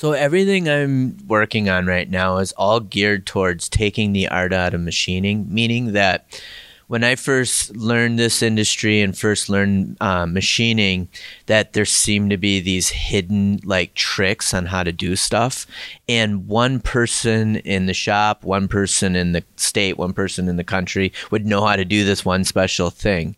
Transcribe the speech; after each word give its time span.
So 0.00 0.12
everything 0.12 0.66
I'm 0.66 1.18
working 1.26 1.68
on 1.68 1.84
right 1.84 2.08
now 2.08 2.38
is 2.38 2.52
all 2.52 2.80
geared 2.80 3.26
towards 3.26 3.68
taking 3.68 4.14
the 4.14 4.28
art 4.28 4.50
out 4.50 4.72
of 4.72 4.80
machining, 4.80 5.52
meaning 5.52 5.92
that 5.92 6.40
when 6.86 7.04
I 7.04 7.16
first 7.16 7.76
learned 7.76 8.18
this 8.18 8.40
industry 8.40 9.02
and 9.02 9.14
first 9.14 9.50
learned 9.50 9.98
uh, 10.00 10.24
machining, 10.24 11.10
that 11.48 11.74
there 11.74 11.84
seemed 11.84 12.30
to 12.30 12.38
be 12.38 12.60
these 12.60 12.88
hidden 12.88 13.60
like 13.62 13.92
tricks 13.92 14.54
on 14.54 14.64
how 14.64 14.84
to 14.84 14.90
do 14.90 15.16
stuff. 15.16 15.66
And 16.08 16.48
one 16.48 16.80
person 16.80 17.56
in 17.56 17.84
the 17.84 17.92
shop, 17.92 18.42
one 18.42 18.68
person 18.68 19.14
in 19.14 19.32
the 19.32 19.44
state, 19.56 19.98
one 19.98 20.14
person 20.14 20.48
in 20.48 20.56
the 20.56 20.64
country 20.64 21.12
would 21.30 21.44
know 21.44 21.66
how 21.66 21.76
to 21.76 21.84
do 21.84 22.06
this 22.06 22.24
one 22.24 22.44
special 22.44 22.88
thing. 22.88 23.36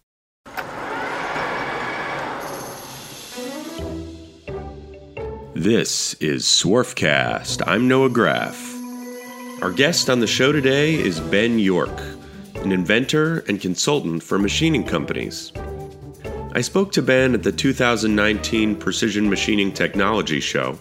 This 5.54 6.14
is 6.14 6.44
Swarfcast. 6.44 7.62
I'm 7.66 7.86
Noah 7.86 8.08
Graff. 8.08 8.74
Our 9.60 9.70
guest 9.70 10.08
on 10.08 10.20
the 10.20 10.26
show 10.26 10.50
today 10.50 10.94
is 10.94 11.20
Ben 11.20 11.58
York, 11.58 12.00
an 12.54 12.72
inventor 12.72 13.40
and 13.40 13.60
consultant 13.60 14.22
for 14.22 14.38
machining 14.38 14.82
companies. 14.82 15.52
I 16.52 16.62
spoke 16.62 16.90
to 16.92 17.02
Ben 17.02 17.34
at 17.34 17.42
the 17.42 17.52
2019 17.52 18.76
Precision 18.76 19.28
Machining 19.28 19.72
Technology 19.72 20.40
Show, 20.40 20.80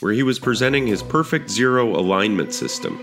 where 0.00 0.14
he 0.14 0.22
was 0.22 0.38
presenting 0.38 0.86
his 0.86 1.02
Perfect 1.02 1.50
Zero 1.50 1.94
alignment 1.94 2.54
system. 2.54 2.98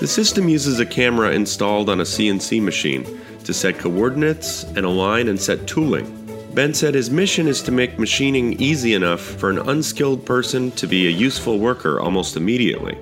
The 0.00 0.08
system 0.08 0.48
uses 0.48 0.80
a 0.80 0.86
camera 0.86 1.30
installed 1.30 1.88
on 1.88 2.00
a 2.00 2.04
CNC 2.04 2.60
machine 2.60 3.20
to 3.44 3.54
set 3.54 3.78
coordinates 3.78 4.64
and 4.64 4.80
align 4.80 5.28
and 5.28 5.40
set 5.40 5.68
tooling. 5.68 6.25
Ben 6.56 6.72
said 6.72 6.94
his 6.94 7.10
mission 7.10 7.48
is 7.48 7.60
to 7.64 7.70
make 7.70 7.98
machining 7.98 8.54
easy 8.54 8.94
enough 8.94 9.20
for 9.20 9.50
an 9.50 9.58
unskilled 9.58 10.24
person 10.24 10.70
to 10.70 10.86
be 10.86 11.06
a 11.06 11.10
useful 11.10 11.58
worker 11.58 12.00
almost 12.00 12.34
immediately. 12.34 12.96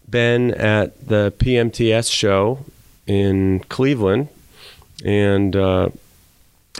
Ben 0.07 0.51
at 0.51 1.07
the 1.07 1.34
PMTS 1.38 2.12
show 2.12 2.66
in 3.07 3.62
Cleveland, 3.69 4.28
and 5.06 5.56
uh, 5.56 5.89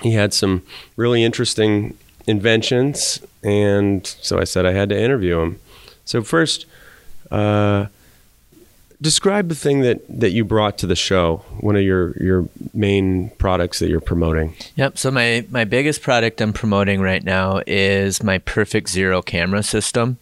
he 0.02 0.14
had 0.14 0.34
some 0.34 0.64
really 0.96 1.24
interesting 1.24 1.98
inventions. 2.28 3.22
And 3.44 4.06
so 4.06 4.40
I 4.40 4.44
said 4.44 4.66
I 4.66 4.74
had 4.74 4.90
to 4.90 5.00
interview 5.00 5.40
him. 5.40 5.60
So, 6.06 6.22
first, 6.24 6.66
uh, 7.30 7.88
describe 9.02 9.50
the 9.50 9.56
thing 9.56 9.82
that 9.82 10.02
that 10.08 10.30
you 10.32 10.46
brought 10.46 10.78
to 10.78 10.88
the 10.88 10.96
show 10.96 11.38
one 11.60 11.76
of 11.76 11.82
your 11.82 12.16
your 12.22 12.48
main 12.74 13.32
products 13.32 13.80
that 13.80 13.90
you're 13.90 14.00
promoting. 14.00 14.56
Yep 14.76 14.98
so 14.98 15.12
my 15.12 15.46
my 15.50 15.66
biggest 15.66 16.02
product 16.02 16.40
i'm 16.40 16.54
promoting 16.54 17.02
right 17.02 17.24
now 17.24 17.62
is 17.66 18.24
my 18.24 18.38
perfect 18.38 18.90
zero 18.90 19.22
camera 19.22 19.64
system. 19.64 20.18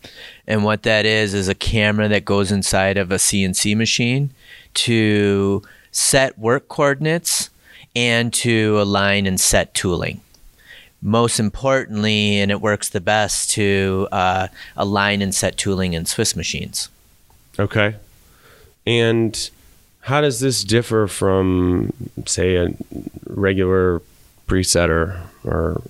And 0.47 0.63
what 0.63 0.83
that 0.83 1.05
is 1.05 1.33
is 1.33 1.47
a 1.47 1.55
camera 1.55 2.07
that 2.07 2.25
goes 2.25 2.51
inside 2.51 2.97
of 2.97 3.11
a 3.11 3.15
cnc 3.15 3.75
machine 3.75 4.31
to 4.75 5.61
set 5.91 6.39
work 6.39 6.69
coordinates 6.69 7.49
and 7.95 8.31
to 8.31 8.79
align 8.79 9.25
and 9.25 9.39
set 9.39 9.73
tooling. 9.73 10.21
Most 11.01 11.39
importantly 11.39 12.39
and 12.39 12.49
it 12.51 12.61
works 12.61 12.89
the 12.89 13.01
best 13.01 13.49
to 13.51 14.07
uh, 14.11 14.47
align 14.77 15.21
and 15.21 15.35
set 15.35 15.57
tooling 15.57 15.93
in 15.93 16.05
swiss 16.05 16.35
machines. 16.35 16.89
Okay 17.57 17.95
and 18.89 19.51
how 20.01 20.19
does 20.19 20.39
this 20.39 20.63
differ 20.63 21.07
from, 21.07 21.93
say, 22.25 22.55
a 22.55 22.73
regular 23.27 24.01
presetter 24.47 25.21
or? 25.43 25.83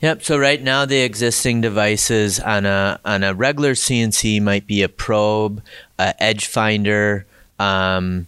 Yep. 0.00 0.22
So 0.22 0.38
right 0.38 0.62
now, 0.62 0.86
the 0.86 1.00
existing 1.00 1.60
devices 1.60 2.40
on 2.40 2.64
a 2.64 2.98
on 3.04 3.22
a 3.22 3.34
regular 3.34 3.72
CNC 3.74 4.40
might 4.40 4.66
be 4.66 4.82
a 4.82 4.88
probe, 4.88 5.62
a 5.98 6.20
edge 6.22 6.46
finder. 6.46 7.26
Um, 7.58 8.26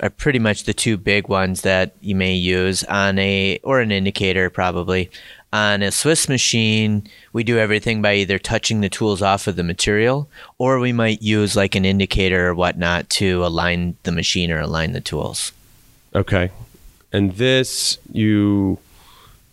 are 0.00 0.10
pretty 0.10 0.38
much 0.38 0.64
the 0.64 0.74
two 0.74 0.96
big 0.96 1.28
ones 1.28 1.62
that 1.62 1.92
you 2.00 2.14
may 2.14 2.34
use 2.34 2.84
on 2.84 3.18
a 3.18 3.58
or 3.62 3.80
an 3.80 3.90
indicator 3.90 4.48
probably 4.48 5.10
on 5.52 5.82
a 5.82 5.90
Swiss 5.90 6.28
machine, 6.28 7.08
we 7.32 7.42
do 7.42 7.58
everything 7.58 8.02
by 8.02 8.14
either 8.14 8.38
touching 8.38 8.80
the 8.80 8.88
tools 8.88 9.22
off 9.22 9.46
of 9.46 9.56
the 9.56 9.62
material 9.62 10.28
or 10.58 10.78
we 10.78 10.92
might 10.92 11.22
use 11.22 11.56
like 11.56 11.74
an 11.74 11.84
indicator 11.84 12.48
or 12.48 12.54
whatnot 12.54 13.08
to 13.10 13.44
align 13.44 13.96
the 14.02 14.12
machine 14.12 14.50
or 14.50 14.60
align 14.60 14.92
the 14.92 15.00
tools. 15.00 15.52
Okay. 16.14 16.50
And 17.12 17.32
this, 17.32 17.98
you, 18.12 18.78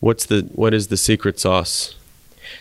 what's 0.01 0.25
the, 0.25 0.41
what 0.53 0.73
is 0.73 0.87
the 0.87 0.97
secret 0.97 1.39
sauce? 1.39 1.95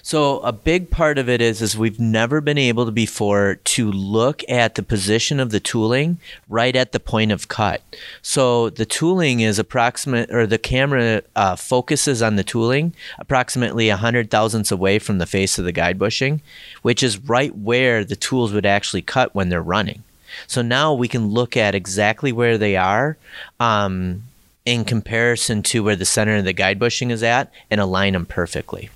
So 0.05 0.41
a 0.41 0.53
big 0.53 0.91
part 0.91 1.17
of 1.17 1.31
it 1.31 1.41
is 1.41 1.63
is 1.63 1.79
we've 1.79 1.99
never 1.99 2.43
been 2.43 2.59
able 2.59 2.85
to 2.85 2.93
before 2.93 3.55
to 3.65 3.91
look 3.91 4.43
at 4.51 4.75
the 4.75 4.83
position 4.83 5.41
of 5.41 5.49
the 5.49 5.61
tooling 5.61 6.19
right 6.47 6.77
at 6.77 6.93
the 6.93 7.01
point 7.01 7.33
of 7.33 7.49
cut. 7.49 7.81
So 8.21 8.69
the 8.69 8.85
tooling 8.85 9.41
is 9.41 9.59
approximate, 9.59 10.31
or 10.31 10.47
the 10.47 10.59
camera 10.59 11.23
uh, 11.35 11.57
focuses 11.57 12.21
on 12.21 12.37
the 12.37 12.45
tooling 12.45 12.93
approximately 13.19 13.89
a 13.89 13.97
hundred 13.97 14.31
thousandths 14.31 14.71
away 14.71 14.99
from 14.99 15.17
the 15.17 15.27
face 15.27 15.59
of 15.59 15.65
the 15.65 15.73
guide 15.73 15.99
bushing, 15.99 16.43
which 16.83 17.03
is 17.03 17.19
right 17.19 17.57
where 17.57 18.05
the 18.05 18.15
tools 18.15 18.53
would 18.53 18.67
actually 18.67 19.01
cut 19.01 19.35
when 19.35 19.49
they're 19.49 19.63
running. 19.63 20.03
So 20.47 20.61
now 20.61 20.93
we 20.93 21.09
can 21.09 21.29
look 21.29 21.57
at 21.57 21.75
exactly 21.75 22.31
where 22.31 22.59
they 22.59 22.77
are. 22.77 23.17
Um, 23.59 24.25
in 24.67 24.85
comparison 24.85 25.63
to 25.63 25.83
where 25.83 25.97
the 25.97 26.05
center 26.05 26.37
of 26.37 26.45
the 26.45 26.53
guide 26.53 26.79
bushing 26.79 27.11
is 27.11 27.23
at 27.23 27.51
and 27.71 27.81
align 27.81 28.13
them 28.13 28.27
perfectly. 28.27 28.91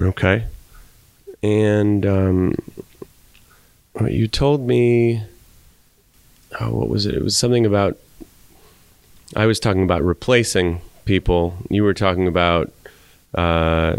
Okay. 0.00 0.44
And 1.42 2.04
um, 2.06 2.54
you 4.06 4.28
told 4.28 4.66
me, 4.66 5.22
oh, 6.60 6.74
what 6.74 6.88
was 6.88 7.06
it? 7.06 7.14
It 7.14 7.22
was 7.22 7.36
something 7.36 7.66
about, 7.66 7.96
I 9.36 9.46
was 9.46 9.60
talking 9.60 9.82
about 9.82 10.02
replacing 10.02 10.80
people. 11.04 11.56
You 11.70 11.84
were 11.84 11.94
talking 11.94 12.26
about, 12.26 12.72
uh, 13.34 13.96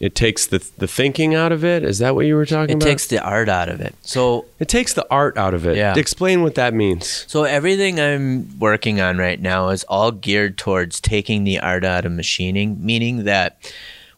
it 0.00 0.16
takes 0.16 0.48
the 0.48 0.58
the 0.76 0.88
thinking 0.88 1.34
out 1.36 1.52
of 1.52 1.64
it. 1.64 1.84
Is 1.84 2.00
that 2.00 2.16
what 2.16 2.26
you 2.26 2.34
were 2.34 2.44
talking 2.44 2.70
it 2.70 2.74
about? 2.74 2.86
It 2.86 2.90
takes 2.90 3.06
the 3.06 3.22
art 3.22 3.48
out 3.48 3.68
of 3.68 3.80
it. 3.80 3.94
So 4.02 4.44
it 4.58 4.68
takes 4.68 4.92
the 4.92 5.06
art 5.08 5.38
out 5.38 5.54
of 5.54 5.66
it. 5.66 5.76
Yeah. 5.76 5.94
Explain 5.96 6.42
what 6.42 6.56
that 6.56 6.74
means. 6.74 7.24
So 7.28 7.44
everything 7.44 8.00
I'm 8.00 8.58
working 8.58 9.00
on 9.00 9.18
right 9.18 9.40
now 9.40 9.68
is 9.68 9.84
all 9.84 10.10
geared 10.10 10.58
towards 10.58 11.00
taking 11.00 11.44
the 11.44 11.60
art 11.60 11.84
out 11.84 12.04
of 12.04 12.12
machining, 12.12 12.84
meaning 12.84 13.24
that 13.24 13.72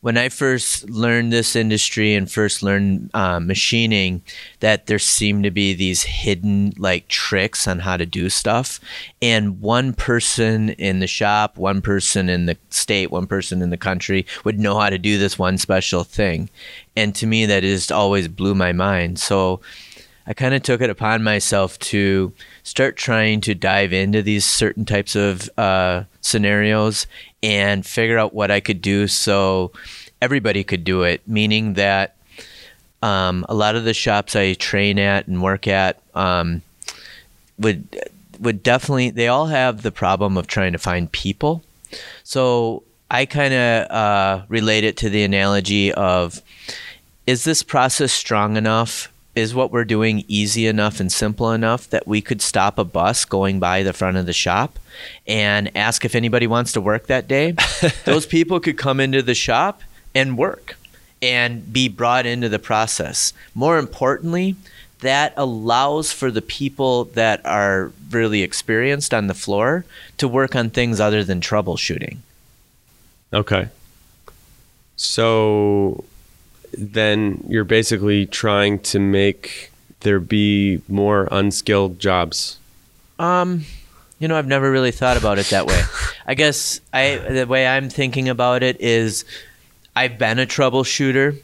when 0.07 0.17
I 0.17 0.29
first 0.29 0.89
learned 0.89 1.33
this 1.33 1.57
industry 1.57 2.15
and 2.15 2.31
first 2.31 2.63
learned 2.63 3.11
uh, 3.13 3.41
machining, 3.41 4.23
that 4.61 4.87
there 4.87 5.01
seemed 5.01 5.43
to 5.43 5.51
be 5.51 5.75
these 5.75 6.05
hidden 6.05 6.73
like 6.79 7.09
tricks 7.09 7.67
on 7.67 7.81
how 7.81 7.97
to 7.97 8.07
do 8.07 8.31
stuff. 8.31 8.79
And 9.21 9.61
one 9.61 9.93
person 9.93 10.69
in 10.69 11.01
the 11.01 11.09
shop, 11.09 11.59
one 11.59 11.83
person 11.83 12.29
in 12.29 12.47
the 12.47 12.57
state, 12.71 13.11
one 13.11 13.27
person 13.27 13.61
in 13.63 13.71
the 13.71 13.77
country 13.77 14.27
would 14.45 14.61
know 14.61 14.79
how 14.79 14.91
to 14.91 14.97
do 14.97 15.19
this 15.19 15.41
one 15.41 15.59
special 15.59 16.05
thing. 16.05 16.51
And 16.95 17.13
to 17.17 17.27
me, 17.27 17.45
that 17.47 17.65
just 17.65 17.91
always 17.91 18.29
blew 18.29 18.55
my 18.55 18.71
mind. 18.71 19.19
So 19.19 19.61
I 20.29 20.35
kind 20.35 20.55
of 20.55 20.63
took 20.63 20.81
it 20.81 20.91
upon 20.91 21.25
myself 21.25 21.81
to 21.81 22.33
start 22.63 22.97
trying 22.97 23.41
to 23.41 23.57
dive 23.57 23.93
into 23.93 24.23
these 24.23 24.45
certain 24.45 24.85
types 24.85 25.17
of 25.17 25.51
uh, 25.59 26.05
scenarios 26.21 27.09
and 27.43 27.87
figure 27.87 28.19
out 28.19 28.35
what 28.35 28.51
I 28.51 28.59
could 28.61 28.83
do 28.83 29.07
so 29.07 29.71
everybody 30.21 30.65
could 30.65 30.85
do 30.85 31.03
it, 31.03 31.21
meaning 31.27 31.75
that 31.75 32.17
um, 33.03 33.45
a 33.49 33.55
lot 33.55 33.77
of 33.77 33.85
the 33.85 33.95
shops 33.95 34.35
I 34.35 34.55
train 34.55 34.99
at 34.99 35.27
and 35.27 35.43
work 35.43 35.67
at 35.67 36.01
um, 36.15 36.63
would 37.59 37.87
would 38.39 38.63
definitely 38.63 39.11
they 39.11 39.29
all 39.29 39.47
have 39.47 39.83
the 39.83 39.93
problem 39.93 40.37
of 40.37 40.47
trying 40.47 40.73
to 40.73 40.79
find 40.79 41.11
people. 41.11 41.63
So 42.25 42.83
I 43.11 43.27
kind 43.27 43.55
of 43.55 43.91
uh, 43.91 44.43
relate 44.49 44.85
it 44.85 44.97
to 44.99 45.11
the 45.11 45.23
analogy 45.23 45.93
of 45.93 46.43
is 47.27 47.45
this 47.45 47.63
process 47.63 48.13
strong 48.13 48.57
enough 48.57 49.13
is 49.35 49.55
what 49.55 49.71
we're 49.71 49.85
doing 49.85 50.25
easy 50.29 50.67
enough 50.67 50.99
and 50.99 51.13
simple 51.13 51.53
enough 51.53 51.91
that 51.91 52.07
we 52.07 52.23
could 52.23 52.41
stop 52.41 52.79
a 52.79 52.85
bus 52.85 53.25
going 53.27 53.61
by 53.61 53.83
the 53.83 53.93
front 53.93 54.17
of 54.17 54.25
the 54.25 54.33
shop 54.33 54.79
and 55.27 55.71
ask 55.77 56.07
if 56.07 56.15
anybody 56.15 56.47
wants 56.47 56.73
to 56.73 56.81
work 56.81 57.07
that 57.07 57.29
day? 57.29 57.55
Those 58.07 58.25
people 58.25 58.61
could 58.61 58.79
come 58.79 58.99
into 58.99 59.23
the 59.23 59.35
shop 59.35 59.83
and 60.17 60.39
work 60.39 60.77
and 61.21 61.73
be 61.73 61.89
brought 61.89 62.27
into 62.27 62.49
the 62.49 62.59
process. 62.59 63.33
More 63.55 63.79
importantly, 63.79 64.57
that 65.01 65.35
allows 65.37 66.11
for 66.11 66.31
the 66.31 66.43
people 66.43 67.05
that 67.05 67.45
are 67.45 67.93
really 68.11 68.43
experienced 68.43 69.13
on 69.13 69.27
the 69.27 69.35
floor 69.35 69.85
to 70.17 70.27
work 70.27 70.57
on 70.57 70.71
things 70.71 71.01
other 71.01 71.23
than 71.23 71.41
troubleshooting. 71.41 72.17
Okay. 73.33 73.69
So 74.97 76.05
then 76.73 77.45
you're 77.49 77.65
basically 77.65 78.25
trying 78.27 78.79
to 78.81 78.99
make 78.99 79.71
there 80.01 80.21
be 80.21 80.81
more 80.89 81.29
unskilled 81.31 81.99
jobs. 81.99 82.59
Um, 83.19 83.65
you 84.19 84.29
know, 84.29 84.37
I've 84.37 84.47
never 84.47 84.71
really 84.71 84.93
thought 84.93 85.17
about 85.17 85.39
it 85.39 85.47
that 85.47 85.67
way. 85.67 85.83
I 86.27 86.35
guess 86.35 86.81
I 86.93 87.17
the 87.17 87.47
way 87.47 87.67
I'm 87.67 87.91
thinking 87.91 88.29
about 88.29 88.63
it 88.63 88.81
is 88.81 89.25
I've 89.97 90.19
been 90.19 90.39
a 90.39 90.47
troubleshooter 90.47 91.37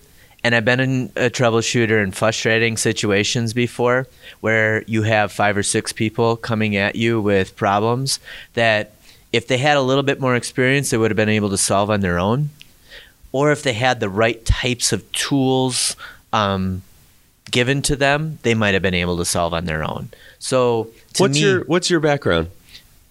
and 0.44 0.54
I've 0.54 0.64
been 0.64 0.80
in 0.80 1.12
a 1.16 1.30
troubleshooter 1.30 2.02
in 2.02 2.12
frustrating 2.12 2.76
situations 2.76 3.52
before 3.52 4.06
where 4.40 4.82
you 4.82 5.02
have 5.02 5.32
five 5.32 5.56
or 5.56 5.62
six 5.62 5.92
people 5.92 6.36
coming 6.36 6.76
at 6.76 6.94
you 6.94 7.20
with 7.20 7.56
problems 7.56 8.20
that 8.54 8.92
if 9.32 9.48
they 9.48 9.58
had 9.58 9.76
a 9.76 9.82
little 9.82 10.02
bit 10.02 10.20
more 10.20 10.36
experience, 10.36 10.90
they 10.90 10.98
would 10.98 11.10
have 11.10 11.16
been 11.16 11.28
able 11.28 11.50
to 11.50 11.56
solve 11.56 11.90
on 11.90 12.00
their 12.00 12.18
own 12.18 12.50
or 13.32 13.50
if 13.50 13.62
they 13.62 13.72
had 13.72 13.98
the 14.00 14.08
right 14.08 14.44
types 14.44 14.92
of 14.92 15.10
tools 15.12 15.96
um, 16.32 16.82
given 17.50 17.82
to 17.82 17.96
them, 17.96 18.38
they 18.42 18.54
might 18.54 18.74
have 18.74 18.82
been 18.82 18.94
able 18.94 19.16
to 19.16 19.24
solve 19.24 19.54
on 19.54 19.64
their 19.64 19.82
own. 19.82 20.10
So, 20.38 20.90
what's 21.18 21.34
me, 21.34 21.40
your 21.40 21.64
what's 21.64 21.90
your 21.90 22.00
background? 22.00 22.50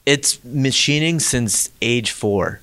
It's 0.06 0.44
machining 0.44 1.20
since 1.20 1.70
age 1.82 2.12
four. 2.12 2.61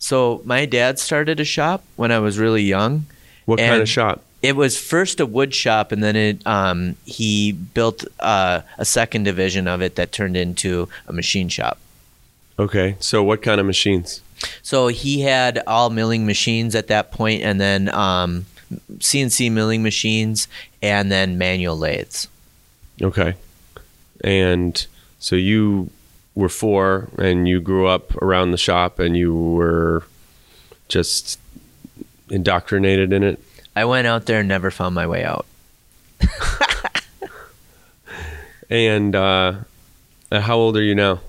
So 0.00 0.40
my 0.44 0.66
dad 0.66 0.98
started 0.98 1.38
a 1.38 1.44
shop 1.44 1.84
when 1.94 2.10
I 2.10 2.18
was 2.18 2.38
really 2.38 2.62
young. 2.62 3.04
What 3.44 3.60
kind 3.60 3.80
of 3.80 3.88
shop? 3.88 4.24
It 4.42 4.56
was 4.56 4.80
first 4.80 5.20
a 5.20 5.26
wood 5.26 5.54
shop, 5.54 5.92
and 5.92 6.02
then 6.02 6.16
it 6.16 6.46
um, 6.46 6.96
he 7.04 7.52
built 7.52 8.04
uh, 8.18 8.62
a 8.78 8.84
second 8.86 9.24
division 9.24 9.68
of 9.68 9.82
it 9.82 9.96
that 9.96 10.10
turned 10.10 10.36
into 10.36 10.88
a 11.06 11.12
machine 11.12 11.50
shop. 11.50 11.78
Okay, 12.58 12.96
so 12.98 13.22
what 13.22 13.42
kind 13.42 13.60
of 13.60 13.66
machines? 13.66 14.22
So 14.62 14.88
he 14.88 15.20
had 15.20 15.62
all 15.66 15.90
milling 15.90 16.24
machines 16.26 16.74
at 16.74 16.88
that 16.88 17.12
point, 17.12 17.42
and 17.42 17.60
then 17.60 17.94
um, 17.94 18.46
CNC 18.96 19.52
milling 19.52 19.82
machines, 19.82 20.48
and 20.82 21.12
then 21.12 21.36
manual 21.36 21.76
lathes. 21.76 22.26
Okay, 23.02 23.34
and 24.24 24.86
so 25.18 25.36
you 25.36 25.90
were 26.34 26.48
four, 26.48 27.08
and 27.18 27.48
you 27.48 27.60
grew 27.60 27.86
up 27.86 28.14
around 28.22 28.50
the 28.50 28.58
shop, 28.58 28.98
and 28.98 29.16
you 29.16 29.34
were 29.34 30.04
just 30.88 31.38
indoctrinated 32.28 33.12
in 33.12 33.22
it. 33.22 33.42
I 33.74 33.84
went 33.84 34.06
out 34.06 34.26
there 34.26 34.40
and 34.40 34.48
never 34.48 34.70
found 34.70 34.94
my 34.94 35.06
way 35.06 35.24
out. 35.24 35.46
and 38.70 39.14
uh, 39.14 39.54
how 40.32 40.56
old 40.56 40.76
are 40.76 40.82
you 40.82 40.94
now? 40.94 41.20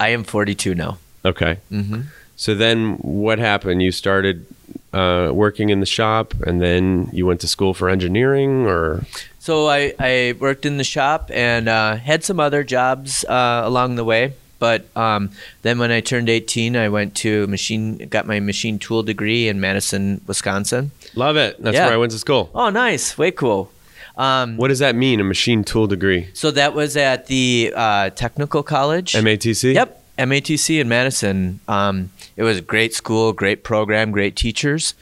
I 0.00 0.08
am 0.08 0.24
42 0.24 0.74
now. 0.74 0.98
Okay. 1.24 1.58
Mm-hmm. 1.70 2.02
So 2.36 2.54
then 2.54 2.96
what 2.96 3.38
happened? 3.38 3.82
You 3.82 3.92
started 3.92 4.46
uh, 4.92 5.30
working 5.32 5.70
in 5.70 5.80
the 5.80 5.86
shop 5.86 6.34
and 6.46 6.60
then 6.60 7.08
you 7.12 7.26
went 7.26 7.40
to 7.40 7.48
school 7.48 7.74
for 7.74 7.88
engineering 7.88 8.66
or? 8.66 9.04
So 9.38 9.68
I, 9.68 9.94
I 9.98 10.34
worked 10.38 10.66
in 10.66 10.76
the 10.76 10.84
shop 10.84 11.30
and 11.32 11.68
uh, 11.68 11.96
had 11.96 12.24
some 12.24 12.40
other 12.40 12.64
jobs 12.64 13.24
uh, 13.24 13.62
along 13.64 13.96
the 13.96 14.04
way. 14.04 14.34
But 14.58 14.86
um, 14.96 15.30
then 15.62 15.78
when 15.78 15.90
I 15.90 16.00
turned 16.00 16.28
18, 16.28 16.76
I 16.76 16.88
went 16.88 17.14
to 17.16 17.46
machine, 17.46 17.98
got 18.08 18.26
my 18.26 18.40
machine 18.40 18.78
tool 18.78 19.02
degree 19.02 19.48
in 19.48 19.60
Madison, 19.60 20.22
Wisconsin. 20.26 20.92
Love 21.14 21.36
it. 21.36 21.62
That's 21.62 21.74
yeah. 21.74 21.84
where 21.84 21.94
I 21.94 21.98
went 21.98 22.12
to 22.12 22.18
school. 22.18 22.50
Oh, 22.54 22.70
nice. 22.70 23.18
Way 23.18 23.32
cool. 23.32 23.70
Um, 24.16 24.56
what 24.56 24.68
does 24.68 24.78
that 24.78 24.94
mean, 24.94 25.20
a 25.20 25.24
machine 25.24 25.62
tool 25.62 25.86
degree? 25.86 26.28
So 26.32 26.50
that 26.52 26.74
was 26.74 26.96
at 26.96 27.26
the 27.26 27.72
uh, 27.76 28.10
technical 28.10 28.62
college. 28.62 29.12
MATC? 29.12 29.74
Yep. 29.74 30.02
MATC 30.18 30.80
in 30.80 30.88
Madison. 30.88 31.60
Um, 31.68 32.10
it 32.36 32.42
was 32.42 32.58
a 32.58 32.62
great 32.62 32.94
school, 32.94 33.32
great 33.32 33.64
program, 33.64 34.10
great 34.10 34.36
teachers, 34.36 34.94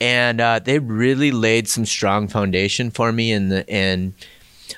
and 0.00 0.40
uh, 0.40 0.58
they 0.58 0.78
really 0.78 1.30
laid 1.30 1.68
some 1.68 1.86
strong 1.86 2.28
foundation 2.28 2.90
for 2.90 3.12
me 3.12 3.32
in 3.32 3.48
the 3.48 3.66
in 3.68 4.14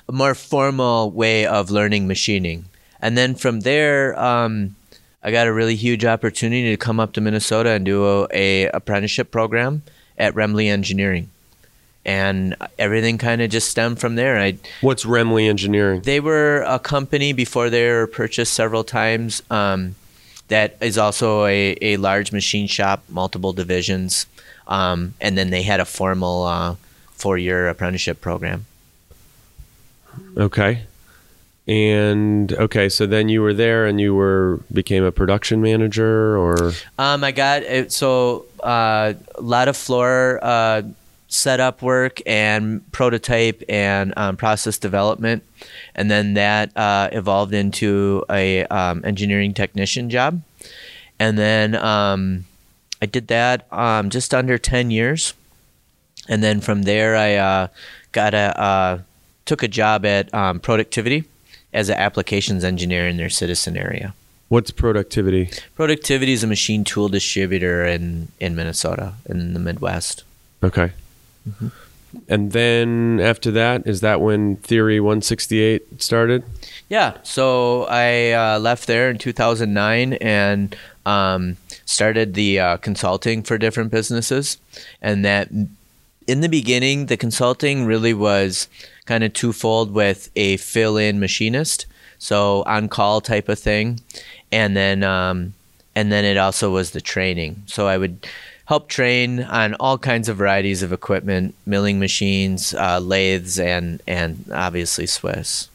a 0.07 0.11
more 0.11 0.35
formal 0.35 1.11
way 1.11 1.45
of 1.45 1.71
learning 1.71 2.07
machining. 2.07 2.65
And 3.01 3.17
then 3.17 3.35
from 3.35 3.61
there, 3.61 4.17
um, 4.19 4.75
I 5.23 5.31
got 5.31 5.47
a 5.47 5.53
really 5.53 5.75
huge 5.75 6.05
opportunity 6.05 6.69
to 6.69 6.77
come 6.77 6.99
up 6.99 7.13
to 7.13 7.21
Minnesota 7.21 7.71
and 7.71 7.85
do 7.85 8.05
a, 8.05 8.27
a 8.31 8.65
apprenticeship 8.67 9.31
program 9.31 9.83
at 10.17 10.33
Remmele 10.33 10.69
Engineering 10.69 11.29
and 12.05 12.55
everything 12.77 13.17
kind 13.17 13.41
of 13.41 13.49
just 13.49 13.69
stemmed 13.69 13.99
from 13.99 14.15
there. 14.15 14.37
I 14.39 14.57
What's 14.81 15.05
Remmele 15.05 15.49
Engineering? 15.49 16.01
They 16.01 16.19
were 16.19 16.61
a 16.63 16.79
company 16.79 17.33
before 17.33 17.69
they 17.69 17.89
were 17.89 18.07
purchased 18.07 18.53
several 18.53 18.83
times. 18.83 19.41
Um, 19.49 19.95
that 20.53 20.77
is 20.81 20.99
also 20.99 21.45
a, 21.45 21.75
a 21.81 21.97
large 21.97 22.31
machine 22.31 22.67
shop, 22.67 23.03
multiple 23.09 23.53
divisions, 23.53 24.27
um, 24.67 25.15
and 25.19 25.35
then 25.35 25.49
they 25.49 25.63
had 25.63 25.79
a 25.79 25.85
formal 25.85 26.43
uh, 26.43 26.75
four 27.11 27.39
year 27.39 27.67
apprenticeship 27.67 28.21
program. 28.21 28.67
Okay. 30.37 30.83
And 31.67 32.53
okay, 32.53 32.87
so 32.89 33.07
then 33.07 33.29
you 33.29 33.41
were 33.41 33.53
there, 33.53 33.87
and 33.87 33.99
you 33.99 34.13
were 34.13 34.59
became 34.71 35.03
a 35.03 35.11
production 35.11 35.61
manager, 35.61 36.37
or 36.37 36.73
um, 36.99 37.23
I 37.23 37.31
got 37.31 37.63
it. 37.63 37.91
So 37.91 38.45
uh, 38.61 39.13
a 39.35 39.41
lot 39.41 39.69
of 39.69 39.77
floor 39.77 40.39
uh, 40.43 40.83
setup 41.33 41.81
work 41.81 42.21
and 42.27 42.89
prototype 42.91 43.63
and 43.67 44.13
um, 44.15 44.37
process 44.37 44.77
development, 44.77 45.43
and 45.95 46.11
then 46.11 46.35
that 46.35 46.75
uh, 46.77 47.09
evolved 47.11 47.53
into 47.53 48.23
a 48.29 48.65
um, 48.65 49.01
engineering 49.03 49.53
technician 49.53 50.09
job, 50.09 50.41
and 51.19 51.37
then 51.37 51.75
um, 51.75 52.45
I 53.01 53.07
did 53.07 53.27
that 53.27 53.65
um, 53.73 54.09
just 54.09 54.33
under 54.33 54.57
ten 54.57 54.91
years, 54.91 55.33
and 56.29 56.43
then 56.43 56.61
from 56.61 56.83
there 56.83 57.15
I 57.15 57.35
uh, 57.35 57.67
got 58.11 58.33
a 58.33 58.59
uh, 58.59 58.99
took 59.45 59.63
a 59.63 59.67
job 59.67 60.05
at 60.05 60.33
um, 60.33 60.59
Productivity 60.59 61.25
as 61.73 61.89
an 61.89 61.97
applications 61.97 62.63
engineer 62.63 63.07
in 63.07 63.17
their 63.17 63.29
citizen 63.29 63.75
area. 63.75 64.13
What's 64.49 64.69
productivity? 64.69 65.49
Productivity 65.73 66.33
is 66.33 66.43
a 66.43 66.47
machine 66.47 66.83
tool 66.83 67.09
distributor 67.09 67.83
in, 67.85 68.27
in 68.39 68.55
Minnesota, 68.55 69.13
in 69.25 69.53
the 69.53 69.59
Midwest. 69.59 70.23
Okay. 70.61 70.91
Mm-hmm. 71.47 71.67
And 72.27 72.51
then 72.51 73.19
after 73.19 73.51
that, 73.51 73.87
is 73.87 74.01
that 74.01 74.21
when 74.21 74.57
Theory 74.57 74.99
168 74.99 76.01
started? 76.01 76.43
Yeah. 76.89 77.17
So 77.23 77.85
I 77.89 78.31
uh, 78.31 78.59
left 78.59 78.87
there 78.87 79.09
in 79.09 79.17
2009 79.17 80.13
and 80.13 80.75
um, 81.05 81.57
started 81.85 82.33
the 82.33 82.59
uh, 82.59 82.77
consulting 82.77 83.43
for 83.43 83.57
different 83.57 83.91
businesses. 83.91 84.57
And 85.01 85.25
that 85.25 85.49
in 86.27 86.41
the 86.41 86.49
beginning, 86.49 87.07
the 87.07 87.17
consulting 87.17 87.85
really 87.85 88.13
was 88.13 88.67
kind 89.05 89.23
of 89.23 89.33
twofold 89.33 89.91
with 89.91 90.29
a 90.35 90.57
fill 90.57 90.97
in 90.97 91.19
machinist, 91.19 91.85
so 92.17 92.63
on 92.65 92.87
call 92.87 93.21
type 93.21 93.49
of 93.49 93.59
thing. 93.59 93.99
And 94.51 94.77
then, 94.77 95.03
um, 95.03 95.53
and 95.95 96.11
then 96.11 96.25
it 96.25 96.37
also 96.37 96.71
was 96.71 96.91
the 96.91 97.01
training. 97.01 97.63
So 97.65 97.87
I 97.87 97.97
would 97.97 98.25
help 98.65 98.87
train 98.87 99.41
on 99.43 99.73
all 99.75 99.97
kinds 99.97 100.29
of 100.29 100.37
varieties 100.37 100.83
of 100.83 100.93
equipment, 100.93 101.55
milling 101.65 101.99
machines, 101.99 102.73
uh, 102.73 102.99
lathes, 102.99 103.59
and 103.59 104.01
and 104.07 104.45
obviously 104.51 105.05
Swiss. 105.05 105.69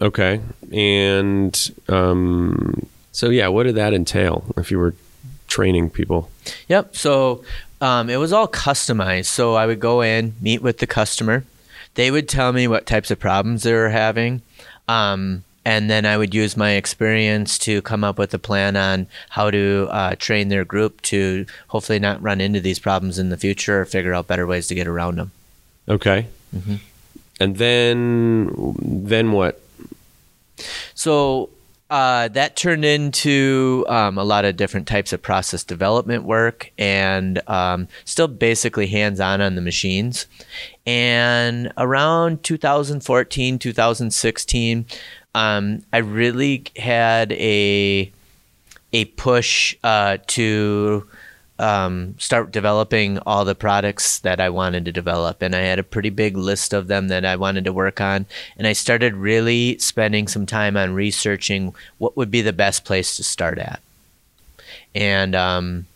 Okay, 0.00 0.40
and 0.72 1.70
um, 1.88 2.86
so 3.12 3.30
yeah, 3.30 3.48
what 3.48 3.64
did 3.64 3.76
that 3.76 3.94
entail 3.94 4.44
if 4.56 4.70
you 4.70 4.78
were 4.78 4.94
training 5.46 5.90
people? 5.90 6.30
Yep. 6.68 6.96
So 6.96 7.44
um, 7.80 8.10
it 8.10 8.16
was 8.16 8.32
all 8.32 8.48
customized. 8.48 9.26
So 9.26 9.54
I 9.54 9.66
would 9.66 9.80
go 9.80 10.00
in, 10.00 10.34
meet 10.40 10.62
with 10.62 10.78
the 10.78 10.86
customer. 10.86 11.44
They 11.94 12.10
would 12.10 12.28
tell 12.28 12.52
me 12.52 12.66
what 12.66 12.86
types 12.86 13.10
of 13.10 13.20
problems 13.20 13.62
they 13.62 13.72
were 13.72 13.90
having. 13.90 14.42
Um, 14.88 15.44
and 15.64 15.88
then 15.88 16.04
I 16.04 16.16
would 16.16 16.34
use 16.34 16.56
my 16.56 16.72
experience 16.72 17.58
to 17.60 17.80
come 17.82 18.04
up 18.04 18.18
with 18.18 18.34
a 18.34 18.38
plan 18.38 18.76
on 18.76 19.06
how 19.30 19.50
to 19.50 19.88
uh, 19.90 20.14
train 20.16 20.48
their 20.48 20.64
group 20.64 21.00
to 21.02 21.46
hopefully 21.68 21.98
not 21.98 22.22
run 22.22 22.40
into 22.40 22.60
these 22.60 22.78
problems 22.78 23.18
in 23.18 23.30
the 23.30 23.36
future 23.36 23.80
or 23.80 23.84
figure 23.84 24.12
out 24.12 24.26
better 24.26 24.46
ways 24.46 24.66
to 24.68 24.74
get 24.74 24.86
around 24.86 25.16
them. 25.16 25.32
Okay. 25.88 26.26
Mhm. 26.54 26.78
And 27.40 27.56
then, 27.56 28.74
then 28.80 29.32
what? 29.32 29.60
So 30.94 31.50
uh, 31.90 32.28
that 32.28 32.56
turned 32.56 32.84
into 32.84 33.84
um, 33.88 34.18
a 34.18 34.24
lot 34.24 34.44
of 34.44 34.56
different 34.56 34.86
types 34.86 35.12
of 35.12 35.20
process 35.20 35.62
development 35.62 36.24
work 36.24 36.70
and 36.78 37.40
um, 37.48 37.88
still 38.04 38.28
basically 38.28 38.86
hands 38.86 39.20
on 39.20 39.40
on 39.40 39.54
the 39.54 39.60
machines. 39.60 40.26
And 40.86 41.72
around 41.76 42.42
2014, 42.42 43.58
2016, 43.58 44.86
um, 45.34 45.82
I 45.92 45.98
really 45.98 46.64
had 46.76 47.32
a 47.32 48.10
a 48.92 49.04
push 49.06 49.76
uh, 49.82 50.18
to 50.28 51.06
um, 51.58 52.14
start 52.18 52.52
developing 52.52 53.18
all 53.20 53.44
the 53.44 53.54
products 53.54 54.20
that 54.20 54.40
I 54.40 54.48
wanted 54.50 54.84
to 54.84 54.92
develop. 54.92 55.42
And 55.42 55.54
I 55.54 55.60
had 55.60 55.78
a 55.78 55.84
pretty 55.84 56.10
big 56.10 56.36
list 56.36 56.72
of 56.72 56.86
them 56.86 57.08
that 57.08 57.24
I 57.24 57.36
wanted 57.36 57.64
to 57.64 57.72
work 57.72 58.00
on. 58.00 58.26
And 58.56 58.66
I 58.66 58.72
started 58.72 59.14
really 59.14 59.78
spending 59.78 60.28
some 60.28 60.46
time 60.46 60.76
on 60.76 60.94
researching 60.94 61.74
what 61.98 62.16
would 62.16 62.30
be 62.30 62.42
the 62.42 62.52
best 62.52 62.84
place 62.84 63.16
to 63.16 63.24
start 63.24 63.58
at. 63.58 63.80
And 64.94 65.34
um, 65.34 65.86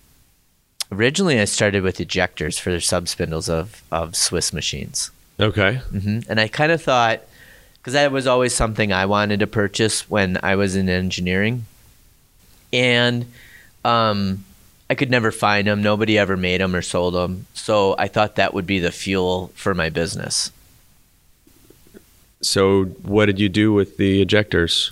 originally, 0.91 1.41
I 1.41 1.45
started 1.45 1.83
with 1.83 1.99
ejectors 1.99 2.59
for 2.59 2.71
the 2.71 2.79
subspindles 2.79 3.49
of, 3.49 3.83
of 3.93 4.17
Swiss 4.17 4.53
machines. 4.53 5.11
Okay. 5.39 5.75
hmm 5.91 6.21
And 6.29 6.41
I 6.41 6.49
kind 6.49 6.73
of 6.73 6.83
thought, 6.83 7.23
because 7.89 7.95
that 7.95 8.13
was 8.13 8.27
always 8.27 8.55
something 8.55 8.93
I 8.93 9.07
wanted 9.07 9.41
to 9.41 9.47
purchase 9.47 10.11
when 10.11 10.39
I 10.43 10.57
was 10.57 10.77
in 10.77 10.91
engineering, 10.91 11.65
and 12.71 13.25
um, 13.83 14.45
I 14.91 14.95
could 14.95 15.11
never 15.11 15.33
find 15.33 15.67
them. 15.67 15.83
Nobody 15.83 16.19
ever 16.19 16.37
made 16.37 16.61
them 16.61 16.77
or 16.77 16.83
sold 16.83 17.15
them. 17.15 17.47
So 17.55 17.95
I 17.99 18.07
thought 18.07 18.37
that 18.37 18.53
would 18.53 18.67
be 18.67 18.79
the 18.79 18.93
fuel 18.93 19.53
for 19.55 19.75
my 19.75 19.89
business. 19.89 20.53
So 22.43 22.85
what 22.85 23.25
did 23.25 23.41
you 23.41 23.49
do 23.49 23.73
with 23.73 23.97
the 23.97 24.23
ejectors? 24.23 24.91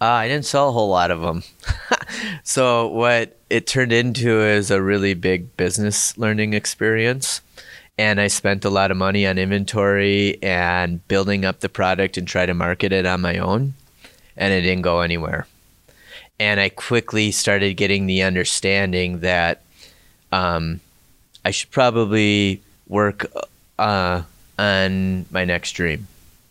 Uh, 0.00 0.04
I 0.04 0.28
didn't 0.28 0.46
sell 0.46 0.68
a 0.68 0.72
whole 0.72 0.90
lot 0.90 1.10
of 1.10 1.20
them. 1.20 1.42
so 2.44 2.86
what 2.86 3.36
it 3.50 3.66
turned 3.66 3.92
into 3.92 4.42
is 4.42 4.70
a 4.70 4.80
really 4.80 5.14
big 5.14 5.56
business 5.56 6.16
learning 6.16 6.54
experience. 6.54 7.40
And 7.98 8.20
I 8.20 8.28
spent 8.28 8.64
a 8.64 8.70
lot 8.70 8.92
of 8.92 8.96
money 8.96 9.26
on 9.26 9.38
inventory 9.38 10.40
and 10.40 11.06
building 11.08 11.44
up 11.44 11.60
the 11.60 11.68
product 11.68 12.16
and 12.16 12.28
try 12.28 12.46
to 12.46 12.54
market 12.54 12.92
it 12.92 13.04
on 13.04 13.20
my 13.20 13.38
own. 13.38 13.74
And 14.36 14.54
it 14.54 14.60
didn't 14.60 14.82
go 14.82 15.00
anywhere. 15.00 15.48
And 16.38 16.60
I 16.60 16.68
quickly 16.68 17.32
started 17.32 17.74
getting 17.74 18.06
the 18.06 18.22
understanding 18.22 19.20
that 19.20 19.62
um, 20.30 20.78
I 21.44 21.50
should 21.50 21.72
probably 21.72 22.62
work 22.86 23.26
uh, 23.78 24.22
on 24.58 25.26
my 25.32 25.44
next 25.44 25.72
dream. 25.72 26.06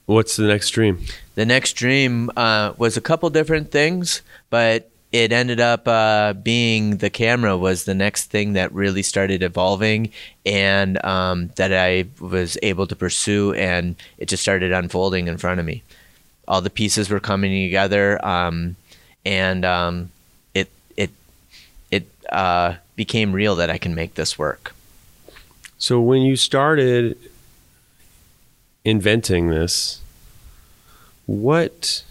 What's 0.06 0.36
the 0.36 0.48
next 0.48 0.72
dream? 0.72 1.00
The 1.36 1.46
next 1.46 1.74
dream 1.74 2.30
uh, 2.36 2.74
was 2.78 2.98
a 2.98 3.02
couple 3.02 3.30
different 3.30 3.72
things, 3.72 4.22
but 4.50 4.90
it 5.12 5.32
ended 5.32 5.60
up 5.60 5.88
uh, 5.88 6.34
being 6.34 6.98
the 6.98 7.10
camera 7.10 7.58
was 7.58 7.86
the 7.86 7.94
next 7.94 8.26
thing 8.26 8.54
that 8.54 8.74
really 8.74 9.02
started 9.02 9.42
evolving 9.42 10.12
and 10.46 11.04
um, 11.06 11.50
that 11.56 11.74
I 11.74 12.06
was 12.20 12.58
able 12.62 12.88
to 12.88 12.96
pursue, 12.96 13.54
and 13.54 13.96
it 14.18 14.28
just 14.28 14.44
started 14.44 14.72
unfolding 14.72 15.28
in 15.28 15.38
front 15.38 15.60
of 15.60 15.66
me. 15.66 15.84
All 16.48 16.62
the 16.62 16.70
pieces 16.70 17.10
were 17.10 17.20
coming 17.20 17.52
together, 17.66 18.24
um, 18.26 18.76
and 19.26 19.64
um, 19.64 20.12
it 20.54 20.70
it 20.98 21.12
it 21.90 22.08
uh, 22.30 22.76
became 22.96 23.32
real 23.32 23.56
that 23.56 23.70
I 23.70 23.78
can 23.78 23.96
make 23.96 24.16
this 24.16 24.38
work. 24.38 24.74
So 25.78 26.02
when 26.02 26.22
you 26.22 26.36
started 26.36 27.18
inventing 28.84 29.50
this, 29.50 30.02
what 31.26 32.04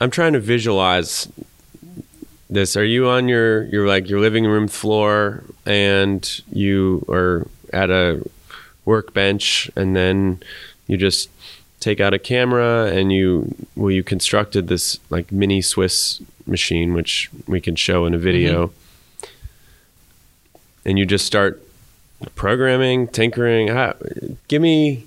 I'm 0.00 0.10
trying 0.10 0.32
to 0.32 0.40
visualize 0.40 1.28
this. 2.50 2.76
Are 2.76 2.84
you 2.84 3.08
on 3.08 3.28
your 3.28 3.64
your 3.64 3.86
like 3.86 4.08
your 4.08 4.20
living 4.20 4.46
room 4.46 4.68
floor 4.68 5.44
and 5.66 6.42
you 6.52 7.04
are 7.08 7.46
at 7.72 7.90
a 7.90 8.22
workbench 8.84 9.70
and 9.76 9.96
then 9.96 10.42
you 10.86 10.96
just 10.96 11.30
take 11.80 12.00
out 12.00 12.14
a 12.14 12.18
camera 12.18 12.86
and 12.86 13.12
you 13.12 13.54
well 13.76 13.90
you 13.90 14.02
constructed 14.02 14.68
this 14.68 14.98
like 15.10 15.30
mini 15.32 15.60
Swiss 15.60 16.20
machine 16.46 16.92
which 16.94 17.30
we 17.46 17.60
can 17.60 17.76
show 17.76 18.06
in 18.06 18.14
a 18.14 18.18
video. 18.18 18.68
Mm-hmm. 18.68 19.28
And 20.86 20.98
you 20.98 21.06
just 21.06 21.24
start 21.24 21.62
programming 22.34 23.08
tinkering. 23.08 23.68
How, 23.68 23.94
give 24.48 24.60
me 24.60 25.06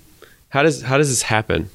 how 0.50 0.62
does 0.62 0.82
how 0.82 0.98
does 0.98 1.08
this 1.08 1.22
happen? 1.22 1.70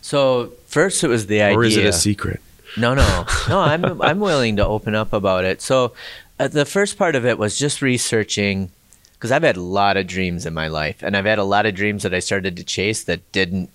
So 0.00 0.52
first, 0.70 1.04
it 1.04 1.08
was 1.08 1.26
the 1.26 1.42
idea. 1.42 1.58
or 1.58 1.64
is 1.64 1.76
it 1.76 1.84
a 1.84 1.92
secret 1.92 2.40
No, 2.76 2.94
no, 2.94 3.26
no. 3.48 3.60
I'm 3.70 4.00
I'm 4.00 4.20
willing 4.20 4.56
to 4.56 4.66
open 4.66 4.94
up 4.94 5.12
about 5.12 5.44
it. 5.44 5.60
So, 5.60 5.92
uh, 6.38 6.48
the 6.48 6.64
first 6.64 6.96
part 6.96 7.14
of 7.16 7.26
it 7.26 7.38
was 7.38 7.58
just 7.58 7.82
researching, 7.82 8.70
because 9.14 9.32
I've 9.32 9.42
had 9.42 9.56
a 9.56 9.62
lot 9.62 9.96
of 9.96 10.06
dreams 10.06 10.46
in 10.46 10.54
my 10.54 10.68
life, 10.68 11.02
and 11.02 11.16
I've 11.16 11.26
had 11.26 11.38
a 11.38 11.44
lot 11.44 11.66
of 11.66 11.74
dreams 11.74 12.02
that 12.04 12.14
I 12.14 12.20
started 12.20 12.56
to 12.56 12.64
chase 12.64 13.04
that 13.04 13.30
didn't 13.32 13.68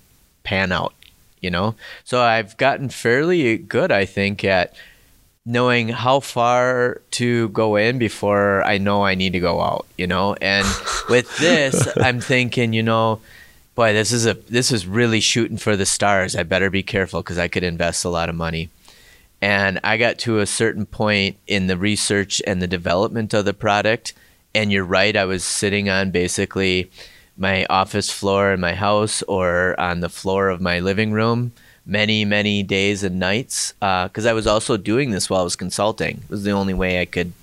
pan 0.43 0.71
out. 0.71 0.93
You 1.41 1.51
know, 1.51 1.75
so 2.03 2.21
I've 2.21 2.57
gotten 2.57 2.89
fairly 2.89 3.57
good, 3.57 3.91
I 3.91 4.05
think, 4.05 4.43
at 4.43 4.73
knowing 5.45 5.89
how 5.89 6.19
far 6.19 7.01
to 7.11 7.49
go 7.49 7.75
in 7.75 7.99
before 7.99 8.63
I 8.63 8.79
know 8.79 9.03
I 9.03 9.13
need 9.13 9.33
to 9.33 9.39
go 9.39 9.61
out. 9.61 9.85
You 9.97 10.07
know, 10.07 10.33
and 10.41 10.65
with 11.09 11.37
this, 11.37 11.87
I'm 11.97 12.19
thinking, 12.19 12.73
you 12.73 12.81
know 12.81 13.19
boy, 13.75 13.93
this 13.93 14.11
is 14.11 14.25
a 14.25 14.33
this 14.33 14.71
is 14.71 14.87
really 14.87 15.19
shooting 15.19 15.57
for 15.57 15.75
the 15.75 15.85
stars. 15.85 16.35
I 16.35 16.43
better 16.43 16.69
be 16.69 16.83
careful 16.83 17.21
because 17.21 17.37
I 17.37 17.47
could 17.47 17.63
invest 17.63 18.05
a 18.05 18.09
lot 18.09 18.29
of 18.29 18.35
money. 18.35 18.69
And 19.41 19.79
I 19.83 19.97
got 19.97 20.17
to 20.19 20.39
a 20.39 20.45
certain 20.45 20.85
point 20.85 21.37
in 21.45 21.67
the 21.67 21.77
research 21.77 22.41
and 22.47 22.61
the 22.61 22.67
development 22.67 23.33
of 23.33 23.45
the 23.45 23.53
product. 23.53 24.13
And 24.55 24.71
you're 24.71 24.85
right, 24.85 25.15
I 25.15 25.25
was 25.25 25.43
sitting 25.43 25.89
on 25.89 26.11
basically 26.11 26.89
my 27.37 27.65
office 27.69 28.09
floor 28.09 28.53
in 28.53 28.61
my 28.61 28.73
house 28.73 29.21
or 29.23 29.79
on 29.79 29.99
the 29.99 30.09
floor 30.09 30.49
of 30.49 30.61
my 30.61 30.79
living 30.79 31.11
room 31.11 31.51
many, 31.85 32.25
many 32.25 32.63
days 32.63 33.03
and 33.03 33.19
nights 33.19 33.73
because 33.73 34.25
I 34.25 34.33
was 34.33 34.47
also 34.47 34.77
doing 34.77 35.11
this 35.11 35.29
while 35.29 35.41
I 35.41 35.43
was 35.43 35.57
consulting. 35.57 36.21
It 36.23 36.29
was 36.29 36.43
the 36.43 36.51
only 36.51 36.73
way 36.73 37.01
I 37.01 37.05
could 37.05 37.33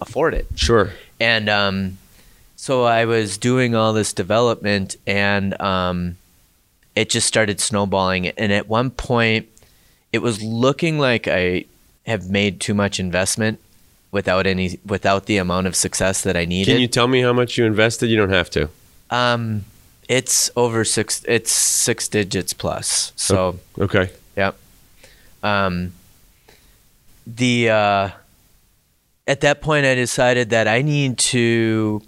afford 0.00 0.34
it. 0.34 0.46
sure 0.54 0.92
And 1.18 1.48
um, 1.48 1.98
so 2.60 2.84
I 2.84 3.06
was 3.06 3.38
doing 3.38 3.74
all 3.74 3.94
this 3.94 4.12
development, 4.12 4.98
and 5.06 5.58
um, 5.62 6.18
it 6.94 7.08
just 7.08 7.26
started 7.26 7.58
snowballing. 7.58 8.26
And 8.28 8.52
at 8.52 8.68
one 8.68 8.90
point, 8.90 9.48
it 10.12 10.18
was 10.18 10.42
looking 10.42 10.98
like 10.98 11.26
I 11.26 11.64
have 12.04 12.28
made 12.28 12.60
too 12.60 12.74
much 12.74 13.00
investment 13.00 13.60
without 14.10 14.46
any 14.46 14.78
without 14.84 15.24
the 15.24 15.38
amount 15.38 15.68
of 15.68 15.74
success 15.74 16.20
that 16.24 16.36
I 16.36 16.44
needed. 16.44 16.72
can 16.72 16.82
you 16.82 16.86
tell 16.86 17.08
me 17.08 17.22
how 17.22 17.32
much 17.32 17.56
you 17.56 17.64
invested 17.64 18.10
you 18.10 18.18
don't 18.18 18.28
have 18.28 18.50
to 18.50 18.68
um, 19.08 19.64
it's 20.06 20.50
over 20.54 20.84
six. 20.84 21.24
It's 21.26 21.50
six 21.50 22.08
digits 22.08 22.52
plus. 22.52 23.14
So. 23.16 23.58
okay 23.78 24.10
Yep. 24.36 24.56
Um, 25.42 25.92
the 27.26 27.70
uh, 27.70 28.10
at 29.26 29.40
that 29.40 29.62
point, 29.62 29.86
I 29.86 29.94
decided 29.94 30.50
that 30.50 30.68
I 30.68 30.82
need 30.82 31.16
to, 31.18 32.02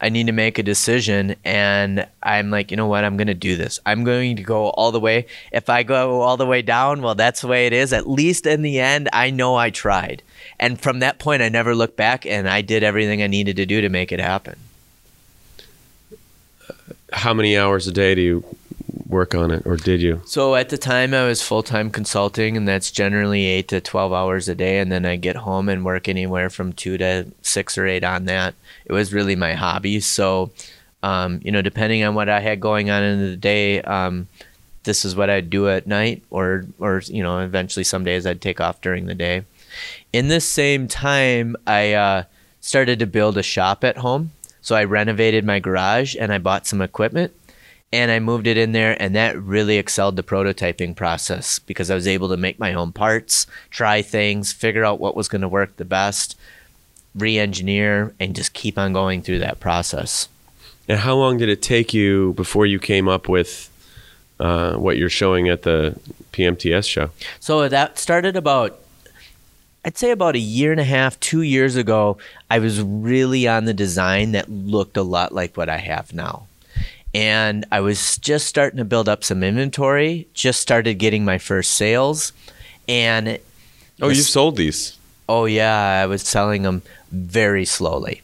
I 0.00 0.10
need 0.10 0.26
to 0.26 0.32
make 0.32 0.58
a 0.58 0.62
decision, 0.62 1.36
and 1.44 2.06
I'm 2.22 2.50
like, 2.50 2.70
you 2.70 2.76
know 2.76 2.86
what? 2.86 3.04
I'm 3.04 3.16
going 3.16 3.28
to 3.28 3.34
do 3.34 3.56
this. 3.56 3.80
I'm 3.86 4.04
going 4.04 4.36
to 4.36 4.42
go 4.42 4.68
all 4.70 4.92
the 4.92 5.00
way. 5.00 5.26
If 5.52 5.70
I 5.70 5.84
go 5.84 6.20
all 6.20 6.36
the 6.36 6.44
way 6.44 6.60
down, 6.60 7.00
well, 7.00 7.14
that's 7.14 7.40
the 7.40 7.46
way 7.46 7.66
it 7.66 7.72
is. 7.72 7.92
At 7.94 8.08
least 8.08 8.46
in 8.46 8.60
the 8.60 8.78
end, 8.78 9.08
I 9.12 9.30
know 9.30 9.56
I 9.56 9.70
tried, 9.70 10.22
and 10.58 10.78
from 10.78 10.98
that 10.98 11.18
point, 11.18 11.42
I 11.42 11.48
never 11.48 11.74
looked 11.74 11.96
back, 11.96 12.26
and 12.26 12.48
I 12.48 12.60
did 12.60 12.82
everything 12.82 13.22
I 13.22 13.26
needed 13.26 13.56
to 13.56 13.66
do 13.66 13.80
to 13.80 13.88
make 13.88 14.12
it 14.12 14.20
happen. 14.20 14.58
Uh, 16.68 16.74
how 17.12 17.32
many 17.32 17.56
hours 17.56 17.86
a 17.86 17.92
day 17.92 18.14
do 18.14 18.20
you 18.20 18.44
work 19.08 19.34
on 19.34 19.50
it, 19.50 19.66
or 19.66 19.76
did 19.76 20.00
you? 20.02 20.20
So 20.26 20.54
at 20.54 20.68
the 20.68 20.78
time, 20.78 21.14
I 21.14 21.26
was 21.26 21.42
full 21.42 21.62
time 21.62 21.90
consulting, 21.90 22.56
and 22.56 22.66
that's 22.66 22.90
generally 22.90 23.44
eight 23.44 23.68
to 23.68 23.80
12 23.80 24.12
hours 24.12 24.48
a 24.48 24.54
day. 24.54 24.78
And 24.78 24.90
then 24.90 25.04
I 25.04 25.16
get 25.16 25.36
home 25.36 25.68
and 25.68 25.84
work 25.84 26.08
anywhere 26.08 26.50
from 26.50 26.72
two 26.72 26.98
to 26.98 27.26
six 27.42 27.78
or 27.78 27.86
eight 27.86 28.04
on 28.04 28.24
that. 28.26 28.54
It 28.86 28.92
was 28.92 29.12
really 29.12 29.36
my 29.36 29.52
hobby. 29.52 30.00
So, 30.00 30.50
um, 31.02 31.40
you 31.44 31.52
know, 31.52 31.62
depending 31.62 32.02
on 32.04 32.14
what 32.14 32.28
I 32.28 32.40
had 32.40 32.60
going 32.60 32.88
on 32.90 33.02
in 33.02 33.20
the 33.20 33.36
day, 33.36 33.82
um, 33.82 34.28
this 34.84 35.04
is 35.04 35.14
what 35.14 35.28
I'd 35.28 35.50
do 35.50 35.68
at 35.68 35.86
night, 35.86 36.22
or, 36.30 36.64
or, 36.78 37.02
you 37.06 37.22
know, 37.22 37.40
eventually 37.40 37.84
some 37.84 38.04
days 38.04 38.24
I'd 38.24 38.40
take 38.40 38.60
off 38.60 38.80
during 38.80 39.06
the 39.06 39.14
day. 39.14 39.44
In 40.12 40.28
this 40.28 40.48
same 40.48 40.88
time, 40.88 41.56
I 41.66 41.92
uh, 41.92 42.24
started 42.60 42.98
to 43.00 43.06
build 43.06 43.36
a 43.36 43.42
shop 43.42 43.84
at 43.84 43.98
home. 43.98 44.32
So 44.62 44.74
I 44.74 44.84
renovated 44.84 45.44
my 45.44 45.60
garage 45.60 46.16
and 46.18 46.32
I 46.32 46.38
bought 46.38 46.66
some 46.66 46.82
equipment 46.82 47.32
and 47.92 48.10
I 48.10 48.18
moved 48.18 48.46
it 48.46 48.58
in 48.58 48.72
there, 48.72 49.00
and 49.00 49.14
that 49.14 49.40
really 49.40 49.78
excelled 49.78 50.16
the 50.16 50.22
prototyping 50.22 50.96
process 50.96 51.60
because 51.60 51.90
I 51.90 51.94
was 51.94 52.08
able 52.08 52.28
to 52.30 52.36
make 52.36 52.58
my 52.58 52.74
own 52.74 52.92
parts, 52.92 53.46
try 53.70 54.02
things, 54.02 54.52
figure 54.52 54.84
out 54.84 54.98
what 54.98 55.16
was 55.16 55.28
going 55.28 55.42
to 55.42 55.48
work 55.48 55.76
the 55.76 55.84
best, 55.84 56.36
re 57.16 57.38
engineer, 57.38 58.14
and 58.20 58.34
just 58.34 58.52
keep 58.52 58.78
on 58.78 58.92
going 58.92 59.22
through 59.22 59.40
that 59.40 59.60
process. 59.60 60.28
And 60.88 61.00
how 61.00 61.16
long 61.16 61.38
did 61.38 61.48
it 61.48 61.62
take 61.62 61.92
you 61.92 62.32
before 62.34 62.66
you 62.66 62.78
came 62.78 63.08
up 63.08 63.28
with 63.28 63.70
uh, 64.38 64.76
what 64.76 64.96
you're 64.96 65.10
showing 65.10 65.48
at 65.48 65.62
the 65.62 65.98
PMTS 66.32 66.88
show? 66.88 67.10
So 67.40 67.68
that 67.68 67.98
started 67.98 68.36
about 68.36 68.78
I'd 69.86 69.96
say 69.96 70.10
about 70.10 70.34
a 70.34 70.40
year 70.40 70.72
and 70.72 70.80
a 70.80 70.84
half, 70.84 71.18
two 71.20 71.42
years 71.42 71.76
ago, 71.76 72.18
I 72.50 72.58
was 72.58 72.82
really 72.82 73.46
on 73.46 73.66
the 73.66 73.72
design 73.72 74.32
that 74.32 74.50
looked 74.50 74.96
a 74.96 75.02
lot 75.04 75.32
like 75.32 75.56
what 75.56 75.68
I 75.68 75.76
have 75.76 76.12
now. 76.12 76.48
And 77.14 77.64
I 77.70 77.78
was 77.78 78.18
just 78.18 78.48
starting 78.48 78.78
to 78.78 78.84
build 78.84 79.08
up 79.08 79.22
some 79.22 79.44
inventory, 79.44 80.26
just 80.34 80.58
started 80.58 80.94
getting 80.94 81.24
my 81.24 81.38
first 81.38 81.74
sales. 81.74 82.32
And 82.88 83.38
oh, 84.02 84.08
you've 84.08 84.26
sold 84.26 84.56
these? 84.56 84.98
Oh, 85.28 85.44
yeah. 85.44 86.02
I 86.02 86.06
was 86.06 86.22
selling 86.22 86.62
them 86.64 86.82
very 87.10 87.64
slowly. 87.64 88.22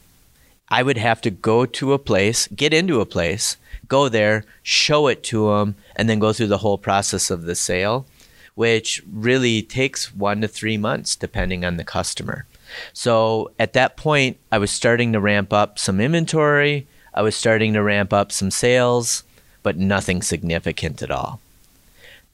I 0.69 0.83
would 0.83 0.99
have 0.99 1.21
to 1.23 1.31
go 1.31 1.67
to 1.67 1.93
a 1.93 1.99
place, 1.99 2.49
get 2.49 2.73
into 2.73 3.01
a 3.01 3.07
place, 3.07 3.57
go 3.89 4.09
there, 4.09 4.45
show 4.63 5.07
it 5.07 5.23
to 5.25 5.49
them, 5.51 5.75
and 5.95 6.09
then 6.09 6.19
go 6.19 6.33
through 6.33 6.47
the 6.47 6.59
whole 6.59 6.79
process 6.79 7.31
of 7.31 7.43
the 7.43 7.55
sale 7.55 8.07
which 8.55 9.03
really 9.11 9.63
takes 9.63 10.15
one 10.15 10.41
to 10.41 10.49
three 10.49 10.77
months 10.77 11.17
depending 11.17 11.65
on 11.65 11.77
the 11.77 11.85
customer. 11.85 12.47
So 12.93 13.51
at 13.59 13.73
that 13.75 13.97
point, 13.97 14.39
I 14.51 14.59
was 14.59 14.71
starting 14.71 15.13
to 15.13 15.21
ramp 15.21 15.53
up 15.53 15.79
some 15.79 16.01
inventory, 16.01 16.87
I 17.15 17.23
was 17.23 17.37
starting 17.37 17.75
to 17.75 17.83
ramp 17.83 18.13
up 18.13 18.33
some 18.33 18.51
sales, 18.51 19.25
but 19.63 19.77
nothing 19.77 20.23
significant 20.23 21.03
at 21.03 21.11
all. 21.11 21.41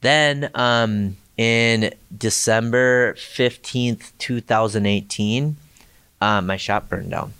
Then 0.00 0.50
um, 0.54 1.16
in 1.36 1.92
December 2.16 3.14
15th, 3.14 4.12
2018, 4.18 5.56
uh, 6.20 6.40
my 6.40 6.56
shop 6.56 6.88
burned 6.88 7.10
down. 7.10 7.32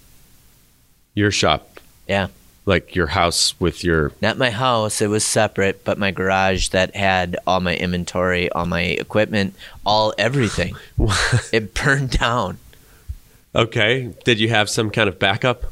Your 1.15 1.31
shop? 1.31 1.81
Yeah. 2.07 2.29
Like 2.65 2.95
your 2.95 3.09
house 3.09 3.59
with 3.59 3.83
your 3.83 4.13
not 4.21 4.37
my 4.37 4.51
house 4.51 5.01
it 5.01 5.09
was 5.09 5.25
separate 5.25 5.85
but 5.85 5.99
my 5.99 6.11
garage 6.11 6.69
that 6.69 6.95
had 6.95 7.37
all 7.47 7.61
my 7.61 7.75
inventory 7.75 8.51
all 8.51 8.67
my 8.67 8.83
equipment 8.83 9.55
all 9.87 10.15
everything. 10.19 10.77
It 11.53 11.75
burned 11.75 12.11
down. 12.11 12.59
Okay. 13.55 14.13
Did 14.25 14.39
you 14.39 14.51
have 14.51 14.69
some 14.69 14.91
kind 14.91 15.09
of 15.09 15.19
backup? 15.19 15.65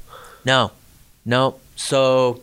No. 0.44 0.72
No 1.24 1.56
so 1.76 2.40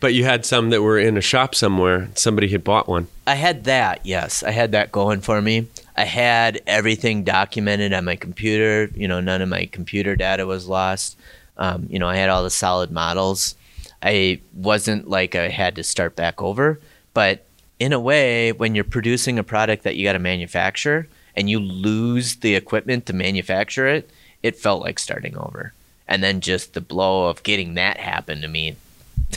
but 0.00 0.14
you 0.14 0.24
had 0.24 0.44
some 0.44 0.70
that 0.70 0.82
were 0.82 0.98
in 0.98 1.16
a 1.16 1.20
shop 1.20 1.54
somewhere. 1.54 2.10
Somebody 2.16 2.48
had 2.48 2.64
bought 2.64 2.88
one. 2.88 3.06
I 3.24 3.36
had 3.36 3.64
that 3.64 4.04
yes. 4.04 4.42
I 4.42 4.50
had 4.50 4.72
that 4.72 4.90
going 4.90 5.20
for 5.20 5.40
me 5.40 5.68
i 5.96 6.04
had 6.04 6.60
everything 6.66 7.24
documented 7.24 7.92
on 7.92 8.04
my 8.04 8.16
computer 8.16 8.90
you 8.94 9.08
know 9.08 9.20
none 9.20 9.42
of 9.42 9.48
my 9.48 9.66
computer 9.66 10.16
data 10.16 10.46
was 10.46 10.66
lost 10.66 11.18
um, 11.58 11.86
you 11.90 11.98
know 11.98 12.08
i 12.08 12.16
had 12.16 12.30
all 12.30 12.42
the 12.42 12.50
solid 12.50 12.90
models 12.90 13.54
I 14.02 14.40
wasn't 14.52 15.08
like 15.08 15.34
I 15.34 15.48
had 15.48 15.76
to 15.76 15.84
start 15.84 16.16
back 16.16 16.42
over, 16.42 16.80
but 17.14 17.46
in 17.78 17.92
a 17.92 18.00
way, 18.00 18.52
when 18.52 18.74
you're 18.74 18.84
producing 18.84 19.38
a 19.38 19.44
product 19.44 19.84
that 19.84 19.96
you 19.96 20.04
got 20.04 20.14
to 20.14 20.18
manufacture 20.18 21.08
and 21.36 21.48
you 21.48 21.60
lose 21.60 22.36
the 22.36 22.54
equipment 22.54 23.06
to 23.06 23.12
manufacture 23.12 23.86
it, 23.86 24.10
it 24.42 24.56
felt 24.56 24.82
like 24.82 24.98
starting 24.98 25.36
over. 25.36 25.72
And 26.08 26.22
then 26.22 26.40
just 26.40 26.74
the 26.74 26.80
blow 26.80 27.28
of 27.28 27.42
getting 27.42 27.74
that 27.74 27.98
happen 27.98 28.40
to 28.42 28.48
me. 28.48 28.76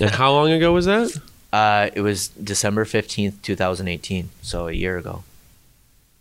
And 0.02 0.10
how 0.10 0.32
long 0.32 0.52
ago 0.52 0.74
was 0.74 0.86
that? 0.86 1.16
Uh, 1.54 1.90
it 1.94 2.02
was 2.02 2.30
December 2.30 2.86
15th, 2.86 3.42
2018. 3.42 4.30
So 4.42 4.68
a 4.68 4.74
year 4.74 4.98
ago. 4.98 5.24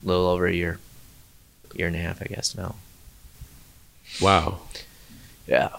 A 0.05 0.07
little 0.07 0.27
over 0.27 0.47
a 0.47 0.53
year. 0.53 0.79
Year 1.75 1.87
and 1.89 1.97
a 1.97 1.99
half, 1.99 2.21
I 2.23 2.27
guess 2.27 2.55
now. 2.55 2.77
Wow. 4.21 4.61
Yeah. 5.47 5.71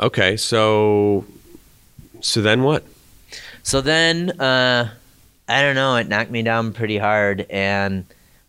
Okay, 0.00 0.36
so 0.36 1.24
so 2.20 2.42
then 2.42 2.62
what? 2.62 2.84
So 3.62 3.80
then 3.80 4.38
uh, 4.40 4.90
I 5.48 5.62
don't 5.62 5.74
know, 5.74 5.96
it 5.96 6.08
knocked 6.08 6.30
me 6.30 6.42
down 6.42 6.72
pretty 6.72 6.98
hard 6.98 7.46
and 7.48 8.04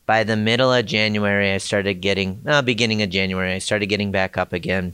by 0.06 0.24
the 0.24 0.36
middle 0.36 0.71
of 0.71 0.86
January 0.86 1.54
I 1.54 1.58
started 1.58 1.95
getting 1.95 2.41
no, 2.43 2.62
beginning 2.62 3.02
of 3.02 3.10
January 3.10 3.54
I 3.54 3.60
started 3.60 3.88
getting 3.88 4.12
back 4.12 4.38
up 4.38 4.54
again. 4.54 4.93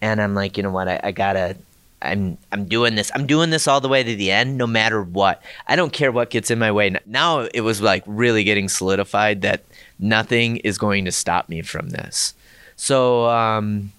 And 0.00 0.20
I'm 0.20 0.34
like, 0.34 0.56
you 0.56 0.62
know 0.62 0.70
what, 0.70 0.88
I, 0.88 1.00
I 1.04 1.12
gotta 1.12 1.56
I'm 2.02 2.38
I'm 2.52 2.64
doing 2.64 2.94
this. 2.94 3.10
I'm 3.14 3.26
doing 3.26 3.50
this 3.50 3.68
all 3.68 3.80
the 3.80 3.88
way 3.88 4.02
to 4.02 4.16
the 4.16 4.30
end, 4.30 4.56
no 4.56 4.66
matter 4.66 5.02
what. 5.02 5.42
I 5.66 5.76
don't 5.76 5.92
care 5.92 6.12
what 6.12 6.30
gets 6.30 6.50
in 6.50 6.58
my 6.58 6.72
way. 6.72 6.94
Now 7.06 7.40
it 7.52 7.60
was 7.60 7.80
like 7.80 8.02
really 8.06 8.44
getting 8.44 8.68
solidified 8.68 9.42
that 9.42 9.64
nothing 9.98 10.58
is 10.58 10.78
going 10.78 11.04
to 11.04 11.12
stop 11.12 11.48
me 11.48 11.62
from 11.62 11.90
this. 11.90 12.34
So 12.76 13.26
um, 13.26 13.92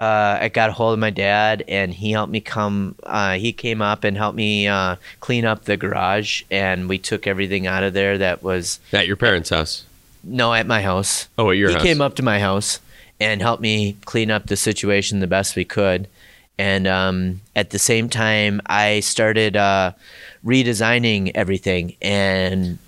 uh, 0.00 0.38
I 0.40 0.48
got 0.48 0.70
a 0.70 0.72
hold 0.72 0.94
of 0.94 0.98
my 0.98 1.10
dad, 1.10 1.62
and 1.68 1.92
he 1.92 2.12
helped 2.12 2.32
me 2.32 2.40
come. 2.40 2.96
Uh, 3.04 3.34
he 3.34 3.52
came 3.52 3.82
up 3.82 4.02
and 4.02 4.16
helped 4.16 4.36
me 4.36 4.66
uh, 4.66 4.96
clean 5.20 5.44
up 5.44 5.64
the 5.64 5.76
garage, 5.76 6.42
and 6.50 6.88
we 6.88 6.98
took 6.98 7.26
everything 7.26 7.66
out 7.66 7.84
of 7.84 7.92
there 7.92 8.18
that 8.18 8.42
was 8.42 8.80
at 8.92 9.06
your 9.06 9.16
parents' 9.16 9.50
house. 9.50 9.84
No, 10.24 10.52
at 10.52 10.66
my 10.66 10.82
house. 10.82 11.28
Oh, 11.38 11.50
at 11.50 11.56
your 11.56 11.68
he 11.68 11.74
house. 11.74 11.82
He 11.82 11.88
came 11.88 12.00
up 12.00 12.14
to 12.16 12.22
my 12.22 12.40
house 12.40 12.80
and 13.20 13.42
helped 13.42 13.62
me 13.62 13.96
clean 14.06 14.30
up 14.30 14.46
the 14.46 14.56
situation 14.56 15.20
the 15.20 15.26
best 15.26 15.54
we 15.54 15.64
could. 15.64 16.08
And 16.58 16.86
um, 16.86 17.40
at 17.56 17.70
the 17.70 17.78
same 17.78 18.08
time, 18.08 18.60
I 18.66 19.00
started 19.00 19.56
uh, 19.56 19.92
redesigning 20.44 21.32
everything. 21.34 21.96
And 22.02 22.78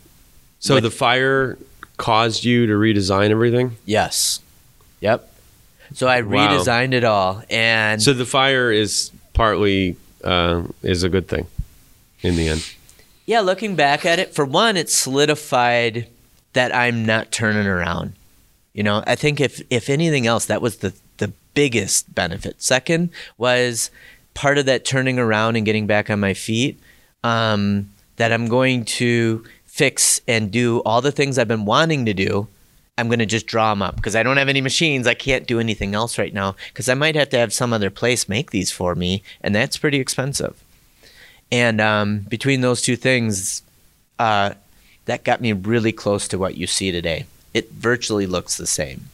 so 0.58 0.78
the 0.78 0.90
fire 0.90 1.58
caused 1.96 2.44
you 2.44 2.66
to 2.66 2.72
redesign 2.74 3.30
everything. 3.30 3.76
Yes. 3.86 4.40
Yep. 5.00 5.28
So 5.94 6.06
I 6.06 6.20
wow. 6.22 6.48
redesigned 6.48 6.94
it 6.94 7.04
all, 7.04 7.42
and 7.50 8.02
so 8.02 8.12
the 8.12 8.24
fire 8.24 8.72
is 8.72 9.10
partly 9.34 9.96
uh, 10.24 10.62
is 10.82 11.02
a 11.02 11.08
good 11.08 11.28
thing 11.28 11.46
in 12.22 12.36
the 12.36 12.48
end. 12.48 12.74
Yeah, 13.26 13.40
looking 13.40 13.76
back 13.76 14.06
at 14.06 14.18
it, 14.18 14.34
for 14.34 14.44
one, 14.44 14.76
it 14.76 14.90
solidified 14.90 16.08
that 16.54 16.74
I'm 16.74 17.04
not 17.04 17.30
turning 17.30 17.66
around. 17.66 18.14
You 18.72 18.82
know, 18.82 19.04
I 19.06 19.16
think 19.16 19.40
if 19.40 19.60
if 19.68 19.90
anything 19.90 20.26
else, 20.26 20.46
that 20.46 20.62
was 20.62 20.78
the 20.78 20.94
biggest 21.54 22.14
benefit. 22.14 22.62
Second 22.62 23.10
was 23.38 23.90
part 24.34 24.58
of 24.58 24.66
that 24.66 24.84
turning 24.84 25.18
around 25.18 25.56
and 25.56 25.66
getting 25.66 25.86
back 25.86 26.10
on 26.10 26.20
my 26.20 26.34
feet. 26.34 26.78
Um, 27.24 27.90
that 28.16 28.32
I'm 28.32 28.46
going 28.46 28.84
to 28.84 29.44
fix 29.64 30.20
and 30.28 30.50
do 30.50 30.80
all 30.80 31.00
the 31.00 31.12
things 31.12 31.38
I've 31.38 31.48
been 31.48 31.64
wanting 31.64 32.04
to 32.06 32.14
do 32.14 32.48
I'm 32.98 33.08
going 33.08 33.20
to 33.20 33.26
just 33.26 33.46
draw 33.46 33.70
them 33.70 33.82
up 33.82 33.96
because 33.96 34.14
I 34.14 34.22
don't 34.22 34.36
have 34.36 34.48
any 34.48 34.60
machines. 34.60 35.06
I 35.06 35.14
can't 35.14 35.46
do 35.46 35.58
anything 35.58 35.94
else 35.94 36.18
right 36.18 36.32
now 36.32 36.56
because 36.68 36.88
I 36.88 36.94
might 36.94 37.14
have 37.16 37.30
to 37.30 37.38
have 37.38 37.52
some 37.52 37.72
other 37.72 37.90
place 37.90 38.28
make 38.28 38.50
these 38.50 38.70
for 38.70 38.94
me, 38.94 39.22
and 39.40 39.54
that's 39.54 39.78
pretty 39.78 39.98
expensive. 39.98 40.62
And 41.50 41.80
um, 41.80 42.20
between 42.20 42.60
those 42.60 42.82
two 42.82 42.96
things, 42.96 43.62
uh, 44.18 44.54
that 45.06 45.24
got 45.24 45.40
me 45.40 45.52
really 45.52 45.92
close 45.92 46.28
to 46.28 46.38
what 46.38 46.56
you 46.56 46.66
see 46.66 46.92
today. 46.92 47.26
It 47.54 47.72
virtually 47.72 48.26
looks 48.26 48.56
the 48.56 48.66
same. 48.66 49.08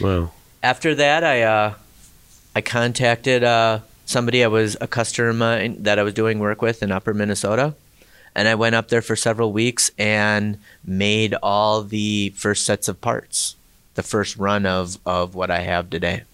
Wow. 0.00 0.32
After 0.62 0.94
that, 0.94 1.24
I 1.24 1.42
uh, 1.42 1.74
I 2.54 2.60
contacted 2.60 3.44
uh, 3.44 3.80
somebody 4.04 4.44
I 4.44 4.48
was 4.48 4.76
a 4.80 4.86
customer 4.86 5.68
that 5.68 5.98
I 5.98 6.02
was 6.02 6.14
doing 6.14 6.38
work 6.38 6.62
with 6.62 6.82
in 6.82 6.92
Upper 6.92 7.14
Minnesota 7.14 7.74
and 8.36 8.48
I 8.48 8.54
went 8.54 8.74
up 8.74 8.88
there 8.88 9.00
for 9.00 9.16
several 9.16 9.50
weeks 9.50 9.90
and 9.96 10.58
made 10.84 11.34
all 11.42 11.82
the 11.82 12.34
first 12.36 12.66
sets 12.66 12.86
of 12.86 13.00
parts, 13.00 13.56
the 13.94 14.02
first 14.02 14.36
run 14.36 14.66
of, 14.66 14.98
of 15.06 15.34
what 15.34 15.50
I 15.50 15.60
have 15.60 15.88
today. 15.88 16.24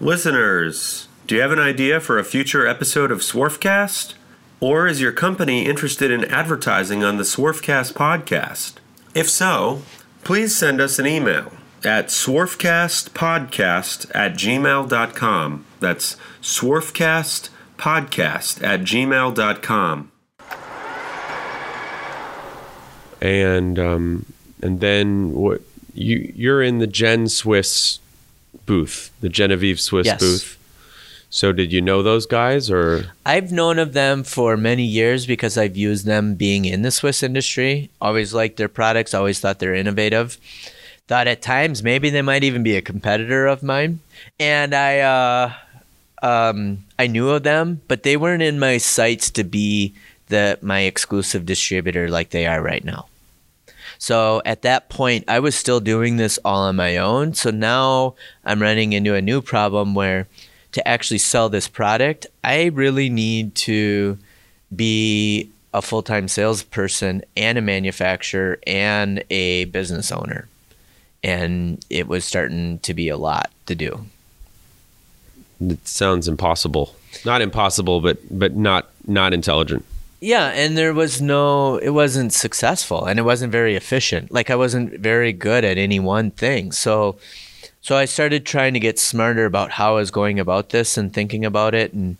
Listeners, 0.00 1.08
do 1.26 1.34
you 1.34 1.40
have 1.40 1.50
an 1.52 1.58
idea 1.58 1.98
for 1.98 2.18
a 2.18 2.24
future 2.24 2.66
episode 2.66 3.10
of 3.10 3.20
Swarfcast? 3.20 4.12
Or 4.60 4.86
is 4.86 5.00
your 5.00 5.12
company 5.12 5.64
interested 5.64 6.10
in 6.10 6.26
advertising 6.26 7.02
on 7.02 7.16
the 7.16 7.22
Swarfcast 7.22 7.94
podcast? 7.94 8.74
If 9.14 9.30
so, 9.30 9.82
please 10.24 10.56
send 10.56 10.80
us 10.80 10.98
an 10.98 11.06
email 11.06 11.52
at 11.84 12.06
swarfcastpodcast 12.08 14.10
at 14.14 14.32
gmail.com. 14.34 15.64
That's 15.80 16.16
swarfcastpodcast 16.42 18.62
at 18.62 18.80
gmail.com. 18.80 20.10
And 23.20 23.78
um, 23.78 24.26
and 24.62 24.80
then 24.80 25.32
what 25.32 25.62
you 25.94 26.32
you're 26.36 26.62
in 26.62 26.78
the 26.78 26.86
Gen 26.86 27.28
Swiss 27.28 27.98
booth, 28.66 29.10
the 29.20 29.28
Genevieve 29.30 29.80
Swiss 29.80 30.06
Yes. 30.06 30.20
booth. 30.20 30.58
So 31.34 31.50
did 31.50 31.72
you 31.72 31.80
know 31.80 32.00
those 32.00 32.26
guys 32.26 32.70
or 32.70 33.06
I've 33.26 33.50
known 33.50 33.80
of 33.80 33.92
them 33.92 34.22
for 34.22 34.56
many 34.56 34.84
years 34.84 35.26
because 35.26 35.58
I've 35.58 35.76
used 35.76 36.06
them 36.06 36.36
being 36.36 36.64
in 36.64 36.82
the 36.82 36.92
Swiss 36.92 37.24
industry. 37.24 37.90
Always 38.00 38.32
liked 38.32 38.56
their 38.56 38.68
products, 38.68 39.12
always 39.12 39.40
thought 39.40 39.58
they're 39.58 39.74
innovative. 39.74 40.38
Thought 41.08 41.26
at 41.26 41.42
times 41.42 41.82
maybe 41.82 42.08
they 42.08 42.22
might 42.22 42.44
even 42.44 42.62
be 42.62 42.76
a 42.76 42.80
competitor 42.80 43.48
of 43.48 43.64
mine. 43.64 43.98
And 44.38 44.76
I 44.76 45.00
uh, 45.00 45.52
um, 46.22 46.84
I 47.00 47.08
knew 47.08 47.30
of 47.30 47.42
them, 47.42 47.80
but 47.88 48.04
they 48.04 48.16
weren't 48.16 48.44
in 48.44 48.60
my 48.60 48.78
sights 48.78 49.28
to 49.32 49.42
be 49.42 49.92
the 50.28 50.60
my 50.62 50.82
exclusive 50.82 51.44
distributor 51.44 52.08
like 52.08 52.30
they 52.30 52.46
are 52.46 52.62
right 52.62 52.84
now. 52.84 53.08
So 53.98 54.40
at 54.46 54.62
that 54.62 54.88
point, 54.88 55.24
I 55.26 55.40
was 55.40 55.56
still 55.56 55.80
doing 55.80 56.16
this 56.16 56.38
all 56.44 56.60
on 56.60 56.76
my 56.76 56.96
own. 56.96 57.34
So 57.34 57.50
now 57.50 58.14
I'm 58.44 58.62
running 58.62 58.92
into 58.92 59.16
a 59.16 59.20
new 59.20 59.42
problem 59.42 59.96
where 59.96 60.28
to 60.74 60.86
actually 60.86 61.18
sell 61.18 61.48
this 61.48 61.68
product, 61.68 62.26
I 62.42 62.66
really 62.66 63.08
need 63.08 63.54
to 63.56 64.18
be 64.74 65.48
a 65.72 65.80
full 65.80 66.02
time 66.02 66.28
salesperson 66.28 67.22
and 67.36 67.56
a 67.56 67.62
manufacturer 67.62 68.58
and 68.66 69.24
a 69.30 69.64
business 69.66 70.12
owner. 70.12 70.48
And 71.22 71.84
it 71.88 72.06
was 72.06 72.24
starting 72.24 72.80
to 72.80 72.92
be 72.92 73.08
a 73.08 73.16
lot 73.16 73.50
to 73.66 73.74
do. 73.74 74.06
it 75.60 75.86
sounds 75.86 76.28
impossible? 76.28 76.94
Not 77.24 77.40
impossible, 77.40 78.00
but 78.00 78.18
but 78.30 78.56
not 78.56 78.90
not 79.06 79.32
intelligent. 79.32 79.84
Yeah, 80.20 80.48
and 80.48 80.76
there 80.76 80.94
was 80.94 81.20
no, 81.20 81.76
it 81.76 81.90
wasn't 81.90 82.32
successful 82.32 83.04
and 83.04 83.18
it 83.18 83.24
wasn't 83.24 83.52
very 83.52 83.76
efficient. 83.76 84.32
Like 84.32 84.48
I 84.48 84.56
wasn't 84.56 84.98
very 84.98 85.34
good 85.34 85.64
at 85.64 85.76
any 85.76 86.00
one 86.00 86.30
thing. 86.30 86.72
So, 86.72 87.18
so 87.84 87.98
I 87.98 88.06
started 88.06 88.46
trying 88.46 88.72
to 88.72 88.80
get 88.80 88.98
smarter 88.98 89.44
about 89.44 89.72
how 89.72 89.92
I 89.92 89.96
was 89.96 90.10
going 90.10 90.40
about 90.40 90.70
this 90.70 90.96
and 90.96 91.12
thinking 91.12 91.44
about 91.44 91.74
it. 91.74 91.92
And 91.92 92.16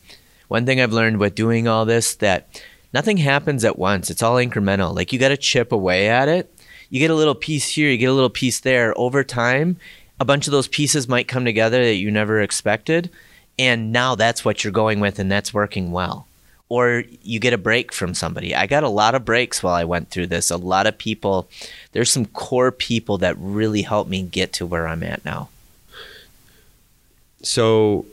one 0.48 0.66
thing 0.66 0.78
I've 0.78 0.92
learned 0.92 1.16
with 1.16 1.34
doing 1.34 1.66
all 1.66 1.86
this 1.86 2.16
that 2.16 2.62
nothing 2.92 3.16
happens 3.16 3.64
at 3.64 3.78
once. 3.78 4.10
It's 4.10 4.22
all 4.22 4.36
incremental. 4.36 4.94
Like 4.94 5.10
you 5.10 5.18
got 5.18 5.30
to 5.30 5.38
chip 5.38 5.72
away 5.72 6.06
at 6.10 6.28
it. 6.28 6.54
You 6.90 7.00
get 7.00 7.10
a 7.10 7.14
little 7.14 7.34
piece 7.34 7.66
here, 7.70 7.88
you 7.88 7.96
get 7.96 8.10
a 8.10 8.12
little 8.12 8.28
piece 8.28 8.60
there. 8.60 8.92
Over 8.98 9.24
time, 9.24 9.78
a 10.20 10.24
bunch 10.26 10.46
of 10.46 10.50
those 10.50 10.68
pieces 10.68 11.08
might 11.08 11.28
come 11.28 11.46
together 11.46 11.82
that 11.82 11.94
you 11.94 12.10
never 12.10 12.42
expected. 12.42 13.08
And 13.58 13.90
now 13.90 14.16
that's 14.16 14.44
what 14.44 14.64
you're 14.64 14.70
going 14.70 15.00
with 15.00 15.18
and 15.18 15.32
that's 15.32 15.54
working 15.54 15.92
well 15.92 16.26
or 16.68 17.04
you 17.22 17.38
get 17.38 17.52
a 17.52 17.58
break 17.58 17.92
from 17.92 18.14
somebody. 18.14 18.54
I 18.54 18.66
got 18.66 18.82
a 18.82 18.88
lot 18.88 19.14
of 19.14 19.24
breaks 19.24 19.62
while 19.62 19.74
I 19.74 19.84
went 19.84 20.10
through 20.10 20.26
this. 20.26 20.50
A 20.50 20.56
lot 20.56 20.86
of 20.86 20.98
people, 20.98 21.48
there's 21.92 22.10
some 22.10 22.26
core 22.26 22.72
people 22.72 23.16
that 23.18 23.36
really 23.38 23.82
helped 23.82 24.10
me 24.10 24.22
get 24.22 24.52
to 24.54 24.66
where 24.66 24.88
I'm 24.88 25.02
at 25.02 25.24
now. 25.24 25.48
So 27.44 28.06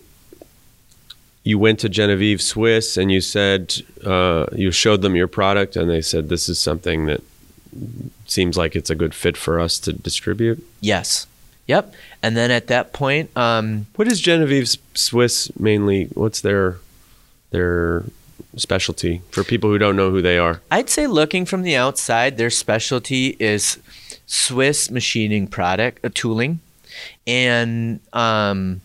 you 1.44 1.58
went 1.58 1.80
to 1.80 1.90
Genevieve 1.90 2.42
Swiss 2.42 2.98
and 2.98 3.12
you 3.12 3.22
said 3.22 3.76
uh, 4.06 4.46
you 4.54 4.72
showed 4.72 5.02
them 5.02 5.16
your 5.16 5.28
product 5.28 5.76
and 5.76 5.90
they 5.90 6.02
said 6.02 6.30
this 6.30 6.48
is 6.48 6.60
something 6.60 7.06
that 7.06 7.22
seems 8.28 8.58
like 8.58 8.76
it's 8.76 8.90
a 8.90 8.96
good 8.96 9.14
fit 9.16 9.38
for 9.38 9.60
us 9.60 9.80
to 9.80 9.94
distribute. 9.94 10.66
Yes. 10.82 11.28
Yep. 11.68 11.94
And 12.22 12.36
then 12.36 12.52
at 12.52 12.68
that 12.68 12.94
point, 12.94 13.36
um, 13.38 13.88
What 13.96 14.08
is 14.08 14.20
Genevieve 14.20 14.76
Swiss 14.94 15.52
mainly? 15.60 16.06
What's 16.14 16.42
their 16.42 16.80
their 17.52 18.04
specialty 18.58 19.22
for 19.32 19.44
people 19.44 19.70
who 19.70 19.78
don't 19.78 19.96
know 19.96 20.12
who 20.12 20.22
they 20.22 20.38
are? 20.38 20.62
I'd 20.70 20.90
say 20.90 21.08
looking 21.08 21.46
from 21.46 21.62
the 21.64 21.76
outside, 21.76 22.38
their 22.38 22.50
specialty 22.50 23.38
is 23.40 23.80
Swiss 24.26 24.92
machining 24.92 25.48
product, 25.48 26.04
uh, 26.04 26.10
tooling, 26.14 26.60
and 27.26 28.00
um, 28.14 28.82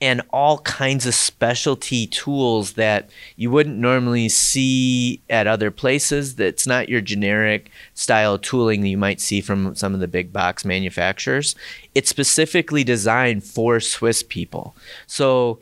and 0.00 0.20
all 0.30 0.58
kinds 0.58 1.06
of 1.06 1.14
specialty 1.14 2.06
tools 2.06 2.74
that 2.74 3.08
you 3.36 3.50
wouldn't 3.50 3.78
normally 3.78 4.28
see 4.28 5.22
at 5.30 5.46
other 5.46 5.70
places. 5.70 6.36
That's 6.36 6.66
not 6.66 6.90
your 6.90 7.00
generic 7.00 7.70
style 7.94 8.38
tooling 8.38 8.82
that 8.82 8.88
you 8.88 8.98
might 8.98 9.20
see 9.20 9.40
from 9.40 9.74
some 9.74 9.94
of 9.94 10.00
the 10.00 10.08
big 10.08 10.32
box 10.32 10.64
manufacturers. 10.66 11.54
It's 11.94 12.10
specifically 12.10 12.84
designed 12.84 13.44
for 13.44 13.80
Swiss 13.80 14.22
people. 14.22 14.76
So 15.06 15.60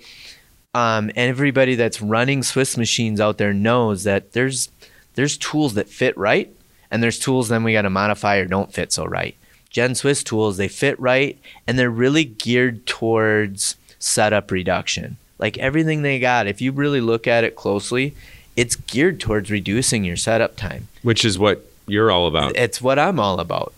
um, 0.75 1.11
and 1.11 1.31
everybody 1.31 1.77
that's 1.77 2.03
running 2.03 2.43
Swiss 2.43 2.77
machines 2.77 3.21
out 3.21 3.39
there 3.39 3.55
knows 3.55 4.03
that 4.05 4.33
there's 4.33 4.71
there's 5.15 5.39
tools 5.39 5.75
that 5.75 5.89
fit 5.89 6.17
right, 6.19 6.53
and 6.91 7.01
there's 7.01 7.21
tools 7.21 7.49
then 7.49 7.63
we 7.63 7.73
got 7.73 7.83
to 7.83 7.91
modify 7.91 8.37
or 8.39 8.47
don't 8.47 8.73
fit 8.73 8.93
so 8.93 9.05
right. 9.05 9.37
Gen 9.71 9.95
Swiss 9.95 10.25
tools 10.25 10.57
they 10.57 10.69
fit 10.69 10.99
right, 10.99 11.39
and 11.67 11.79
they're 11.79 11.91
really 11.91 12.25
geared 12.25 12.87
towards 12.87 13.77
setup 14.05 14.51
reduction. 14.51 15.17
Like 15.39 15.59
everything 15.59 16.03
they 16.03 16.19
got, 16.19 16.47
if 16.47 16.61
you 16.61 16.73
really 16.73 17.01
look 17.01 17.27
at 17.27 17.43
it 17.43 17.57
closely, 17.57 18.15
it's 18.55 18.77
geared 18.77 19.19
towards 19.19 19.51
reducing 19.51 20.05
your 20.05 20.17
setup 20.17 20.57
time. 20.57 20.89
Which 21.03 21.25
is 21.25 21.39
what 21.39 21.67
you're 21.87 22.11
all 22.11 22.27
about. 22.27 22.57
It's 22.57 22.81
what 22.81 22.99
I'm 22.99 23.19
all 23.19 23.41
about. 23.41 23.73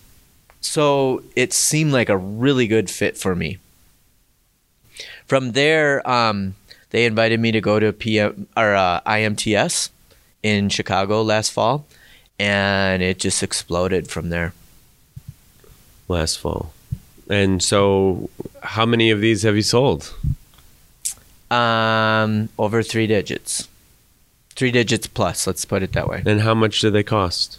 So 0.61 1.23
it 1.35 1.53
seemed 1.53 1.93
like 1.93 2.09
a 2.09 2.17
really 2.17 2.67
good 2.67 2.91
fit 2.91 3.17
for 3.17 3.35
me. 3.35 3.59
From 5.27 5.53
there, 5.53 6.07
um, 6.09 6.57
they 6.91 7.05
invited 7.05 7.41
me 7.41 7.53
to 7.53 7.61
go 7.61 7.79
to 7.79 7.93
PM 7.93 8.49
or 8.57 8.75
uh, 8.75 9.01
IMTS 9.07 9.91
in 10.43 10.69
Chicago 10.69 11.23
last 11.23 11.51
fall, 11.53 11.87
and 12.39 13.03
it 13.03 13.19
just 13.19 13.43
exploded 13.43 14.09
from 14.09 14.31
there. 14.31 14.53
last 16.09 16.39
fall. 16.39 16.73
And 17.29 17.63
so 17.63 18.31
how 18.63 18.87
many 18.87 19.11
of 19.11 19.21
these 19.21 19.43
have 19.43 19.57
you 19.57 19.63
sold? 19.63 20.15
Um, 21.51 22.49
over 22.59 22.83
three 22.83 23.07
digits, 23.07 23.69
three 24.51 24.71
digits 24.71 25.07
plus. 25.07 25.47
Let's 25.47 25.65
put 25.65 25.83
it 25.83 25.93
that 25.93 26.09
way. 26.09 26.23
And 26.27 26.41
how 26.41 26.55
much 26.55 26.81
do 26.81 26.91
they 26.91 27.03
cost? 27.03 27.59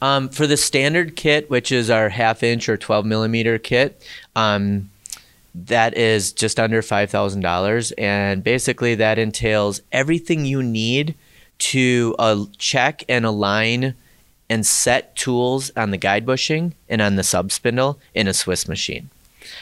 Um, 0.00 0.28
for 0.28 0.46
the 0.46 0.56
standard 0.56 1.14
kit, 1.16 1.48
which 1.48 1.70
is 1.70 1.88
our 1.88 2.08
half 2.08 2.42
inch 2.42 2.68
or 2.68 2.76
12 2.76 3.06
millimeter 3.06 3.58
kit, 3.58 4.02
um, 4.34 4.90
that 5.54 5.96
is 5.96 6.32
just 6.32 6.58
under 6.58 6.82
$5,000. 6.82 7.92
And 7.98 8.42
basically, 8.42 8.94
that 8.96 9.18
entails 9.18 9.82
everything 9.92 10.44
you 10.44 10.62
need 10.62 11.14
to 11.58 12.14
uh, 12.18 12.44
check 12.58 13.04
and 13.08 13.24
align 13.24 13.94
and 14.52 14.66
set 14.66 15.16
tools 15.16 15.70
on 15.78 15.92
the 15.92 15.96
guide 15.96 16.26
bushing 16.26 16.74
and 16.86 17.00
on 17.00 17.16
the 17.16 17.22
sub 17.22 17.50
spindle 17.50 17.98
in 18.12 18.28
a 18.28 18.34
Swiss 18.34 18.68
machine. 18.68 19.08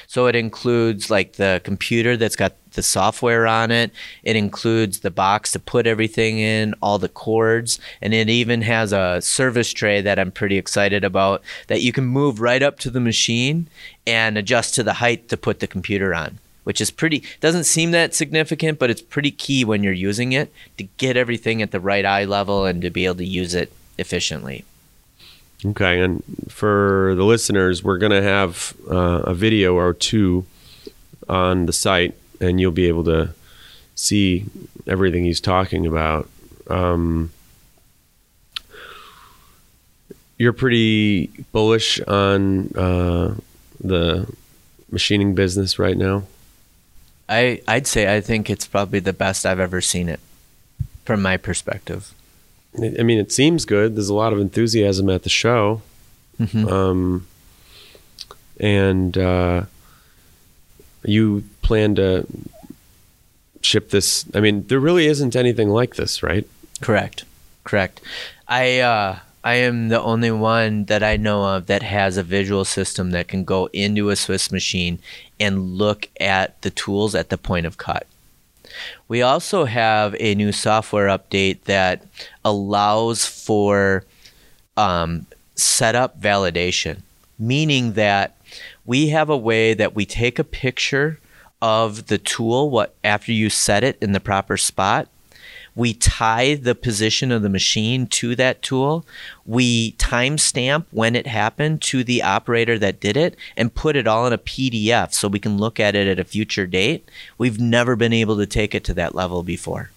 So 0.09 0.26
it 0.26 0.35
includes 0.35 1.09
like 1.09 1.35
the 1.35 1.61
computer 1.62 2.16
that's 2.16 2.35
got 2.35 2.55
the 2.72 2.83
software 2.83 3.46
on 3.46 3.70
it. 3.70 3.92
It 4.24 4.35
includes 4.35 4.98
the 4.98 5.12
box 5.12 5.53
to 5.53 5.61
put 5.61 5.87
everything 5.87 6.40
in, 6.40 6.74
all 6.83 6.98
the 6.98 7.09
cords, 7.09 7.79
and 8.03 8.12
it 8.12 8.29
even 8.29 8.62
has 8.62 8.92
a 8.92 9.20
service 9.22 9.72
tray 9.72 10.00
that 10.00 10.18
I'm 10.18 10.33
pretty 10.33 10.59
excited 10.59 11.05
about 11.05 11.44
that 11.68 11.83
you 11.83 11.92
can 11.92 12.05
move 12.05 12.40
right 12.40 12.62
up 12.62 12.81
to 12.81 12.90
the 12.90 12.98
machine 12.98 13.68
and 14.09 14.37
adjust 14.37 14.74
to 14.74 14.83
the 14.83 14.94
height 14.94 15.29
to 15.29 15.37
put 15.37 15.61
the 15.61 15.68
computer 15.68 16.12
on. 16.12 16.40
Which 16.64 16.81
is 16.81 16.90
pretty 16.90 17.22
doesn't 17.38 17.64
seem 17.64 17.92
that 17.92 18.12
significant, 18.12 18.81
but 18.81 18.90
it's 18.90 19.03
pretty 19.03 19.31
key 19.31 19.64
when 19.64 19.85
you're 19.85 19.92
using 19.92 20.33
it 20.33 20.53
to 20.79 20.85
get 20.98 21.16
everything 21.16 21.62
at 21.62 21.70
the 21.70 21.81
right 21.81 22.05
eye 22.05 22.24
level 22.24 22.66
and 22.66 22.83
to 22.83 22.90
be 22.90 23.07
able 23.07 23.16
to 23.16 23.24
use 23.24 23.55
it 23.55 23.72
efficiently. 23.98 24.64
Okay, 25.64 26.01
and 26.01 26.23
for 26.49 27.14
the 27.16 27.25
listeners, 27.25 27.85
we're 27.85 27.99
going 27.99 28.12
to 28.12 28.23
have 28.23 28.75
uh, 28.90 29.23
a 29.25 29.35
video 29.35 29.75
or 29.75 29.92
two 29.92 30.46
on 31.29 31.66
the 31.66 31.73
site, 31.73 32.14
and 32.40 32.59
you'll 32.59 32.73
be 32.73 32.88
able 32.88 33.05
to 33.05 33.35
see 33.94 34.46
everything 34.87 35.25
he's 35.25 35.40
talking 35.40 35.87
about. 35.87 36.29
Um, 36.68 37.31
you're 40.38 40.55
pretty 40.55 41.27
bullish 41.53 42.01
on 42.01 42.73
uh, 42.75 43.35
the 43.79 44.27
machining 44.90 45.35
business 45.35 45.79
right 45.79 45.96
now. 45.96 46.25
I 47.29 47.61
I'd 47.68 47.87
say 47.87 48.12
I 48.14 48.23
think 48.23 48.49
it's 48.49 48.66
probably 48.66 49.01
the 49.01 49.12
best 49.12 49.44
I've 49.44 49.61
ever 49.61 49.83
seen 49.83 50.09
it 50.09 50.20
from 51.05 51.20
my 51.20 51.37
perspective. 51.37 52.14
I 52.76 53.02
mean, 53.02 53.18
it 53.18 53.33
seems 53.33 53.64
good. 53.64 53.96
There's 53.96 54.09
a 54.09 54.14
lot 54.14 54.33
of 54.33 54.38
enthusiasm 54.38 55.11
at 55.11 55.22
the 55.24 55.28
show. 55.28 55.83
Um, 56.68 57.26
and 58.59 59.18
uh, 59.18 59.64
you 61.04 61.44
plan 61.62 61.94
to 61.96 62.26
ship 63.62 63.90
this. 63.90 64.24
I 64.35 64.40
mean, 64.40 64.66
there 64.68 64.80
really 64.80 65.06
isn't 65.06 65.37
anything 65.37 65.68
like 65.68 65.96
this, 65.96 66.22
right? 66.22 66.46
Correct. 66.80 67.24
Correct. 67.64 68.00
I 68.48 68.80
uh 68.80 69.18
I 69.42 69.54
am 69.54 69.88
the 69.88 70.00
only 70.00 70.30
one 70.30 70.85
that 70.87 71.02
I 71.02 71.16
know 71.16 71.44
of 71.44 71.66
that 71.66 71.83
has 71.83 72.16
a 72.16 72.22
visual 72.22 72.64
system 72.64 73.11
that 73.12 73.28
can 73.28 73.44
go 73.44 73.68
into 73.72 74.11
a 74.11 74.16
Swiss 74.16 74.50
machine 74.52 74.98
and 75.38 75.76
look 75.76 76.09
at 76.20 76.61
the 76.62 76.70
tools 76.70 77.14
at 77.14 77.30
the 77.30 77.38
point 77.38 77.66
of 77.66 77.78
cut. 77.78 78.06
We 79.11 79.23
also 79.23 79.64
have 79.64 80.14
a 80.20 80.37
new 80.37 80.53
software 80.53 81.09
update 81.09 81.62
that 81.64 82.07
allows 82.44 83.27
for 83.27 84.05
um, 84.77 85.27
setup 85.57 86.20
validation, 86.20 87.01
meaning 87.37 87.94
that 87.94 88.37
we 88.87 89.09
have 89.09 89.29
a 89.29 89.37
way 89.37 89.75
that 89.75 89.96
we 89.96 90.07
take 90.07 90.38
a 90.38 90.44
picture 90.44 91.18
of 91.61 92.07
the 92.07 92.18
tool 92.18 92.70
what 92.70 92.94
after 93.03 93.33
you 93.33 93.51
set 93.51 93.83
it 93.83 93.99
in 94.01 94.12
the 94.12 94.20
proper 94.20 94.57
spot 94.57 95.09
we 95.81 95.95
tie 95.95 96.57
the 96.57 96.75
position 96.75 97.33
of 97.33 97.40
the 97.40 97.49
machine 97.49 98.07
to 98.07 98.37
that 98.37 98.61
tool. 98.61 99.07
We 99.47 99.93
timestamp 99.93 100.85
when 100.90 101.16
it 101.16 101.27
happened 101.27 101.81
to 101.85 102.05
the 102.05 102.23
operator 102.23 102.79
that 102.79 103.01
did 103.01 103.16
it 103.16 103.35
and 103.57 103.75
put 103.75 103.97
it 103.97 104.07
all 104.07 104.27
in 104.27 104.35
a 104.35 104.37
PDF 104.37 105.14
so 105.14 105.27
we 105.27 105.38
can 105.38 105.57
look 105.57 105.81
at 105.81 105.95
it 105.95 106.07
at 106.07 106.19
a 106.19 106.25
future 106.25 106.66
date. 106.66 107.09
We've 107.38 107.59
never 107.59 107.97
been 107.97 108.12
able 108.12 108.37
to 108.37 108.47
take 108.47 108.75
it 108.75 108.85
to 108.85 108.95
that 108.95 109.14
level 109.14 109.43
before. 109.43 109.90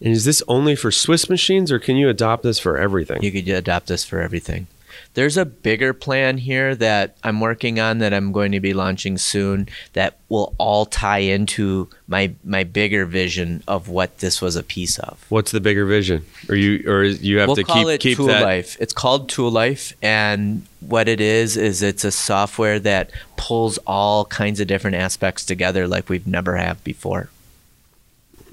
And 0.00 0.12
is 0.12 0.24
this 0.24 0.42
only 0.48 0.74
for 0.74 0.90
Swiss 0.90 1.30
machines 1.30 1.70
or 1.70 1.78
can 1.78 1.96
you 1.96 2.08
adopt 2.08 2.42
this 2.42 2.58
for 2.58 2.76
everything? 2.76 3.22
You 3.22 3.30
could 3.30 3.48
adopt 3.48 3.86
this 3.86 4.04
for 4.04 4.20
everything. 4.20 4.66
There's 5.14 5.36
a 5.36 5.44
bigger 5.44 5.92
plan 5.92 6.38
here 6.38 6.74
that 6.76 7.16
I'm 7.22 7.40
working 7.40 7.78
on 7.78 7.98
that 7.98 8.12
I'm 8.12 8.32
going 8.32 8.52
to 8.52 8.60
be 8.60 8.74
launching 8.74 9.18
soon 9.18 9.68
that 9.92 10.18
will 10.28 10.54
all 10.58 10.86
tie 10.86 11.18
into 11.18 11.88
my 12.08 12.32
my 12.44 12.64
bigger 12.64 13.06
vision 13.06 13.62
of 13.68 13.88
what 13.88 14.18
this 14.18 14.42
was 14.42 14.56
a 14.56 14.62
piece 14.62 14.98
of. 14.98 15.24
What's 15.28 15.52
the 15.52 15.60
bigger 15.60 15.86
vision? 15.86 16.24
Or 16.48 16.54
you 16.54 16.88
or 16.90 17.04
you 17.04 17.38
have 17.38 17.48
we'll 17.48 17.56
to 17.56 17.64
keep 17.64 17.86
it 17.86 18.00
keep 18.00 18.16
Tool 18.16 18.26
that 18.26 18.42
Life. 18.42 18.76
It's 18.80 18.92
called 18.92 19.28
Tool 19.28 19.50
Life, 19.50 19.94
and 20.02 20.66
what 20.80 21.08
it 21.08 21.20
is 21.20 21.56
is 21.56 21.82
it's 21.82 22.04
a 22.04 22.10
software 22.10 22.78
that 22.80 23.10
pulls 23.36 23.78
all 23.86 24.24
kinds 24.26 24.60
of 24.60 24.66
different 24.66 24.96
aspects 24.96 25.44
together 25.44 25.86
like 25.88 26.08
we've 26.08 26.26
never 26.26 26.56
have 26.56 26.82
before. 26.84 27.30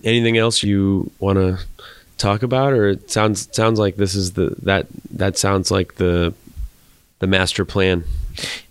anything 0.04 0.38
else 0.38 0.64
you 0.64 1.12
want 1.20 1.38
to 1.38 1.60
talk 2.22 2.44
about 2.44 2.74
or 2.74 2.88
it 2.88 3.10
sounds 3.10 3.50
sounds 3.52 3.80
like 3.80 3.96
this 3.96 4.16
is 4.16 4.34
the 4.34 4.56
that 4.62 4.88
that 5.10 5.38
sounds 5.38 5.72
like 5.72 5.96
the 5.96 6.34
the 7.20 7.28
master 7.28 7.66
plan 7.66 8.04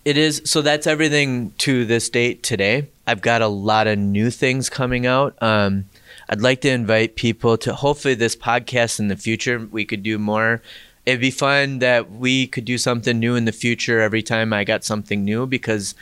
It 0.05 0.17
is 0.17 0.41
so 0.45 0.61
that's 0.61 0.87
everything 0.87 1.51
to 1.59 1.85
this 1.85 2.09
date 2.09 2.43
today. 2.43 2.87
I've 3.05 3.21
got 3.21 3.41
a 3.41 3.47
lot 3.47 3.87
of 3.87 3.97
new 3.97 4.29
things 4.31 4.69
coming 4.69 5.05
out. 5.05 5.41
Um, 5.41 5.85
I'd 6.29 6.41
like 6.41 6.61
to 6.61 6.69
invite 6.69 7.15
people 7.15 7.57
to 7.59 7.73
hopefully 7.73 8.13
this 8.13 8.35
podcast 8.35 8.99
in 8.99 9.07
the 9.09 9.15
future 9.15 9.59
we 9.59 9.85
could 9.85 10.03
do 10.03 10.17
more. 10.17 10.61
It'd 11.05 11.19
be 11.19 11.31
fun 11.31 11.79
that 11.79 12.11
we 12.11 12.47
could 12.47 12.65
do 12.65 12.77
something 12.77 13.19
new 13.19 13.35
in 13.35 13.45
the 13.45 13.51
future 13.51 13.99
every 14.01 14.21
time 14.21 14.53
I 14.53 14.63
got 14.63 14.83
something 14.83 15.23
new 15.23 15.45
because 15.45 15.95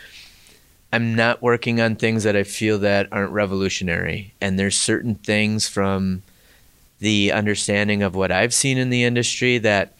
I'm 0.91 1.15
not 1.15 1.41
working 1.41 1.79
on 1.79 1.95
things 1.95 2.23
that 2.23 2.35
I 2.35 2.43
feel 2.43 2.79
that 2.79 3.07
aren't 3.11 3.31
revolutionary. 3.31 4.33
And 4.41 4.59
there's 4.59 4.77
certain 4.77 5.15
things 5.15 5.67
from 5.67 6.23
the 6.99 7.31
understanding 7.31 8.03
of 8.03 8.15
what 8.15 8.31
I've 8.31 8.53
seen 8.53 8.77
in 8.77 8.89
the 8.89 9.03
industry 9.03 9.57
that 9.59 9.93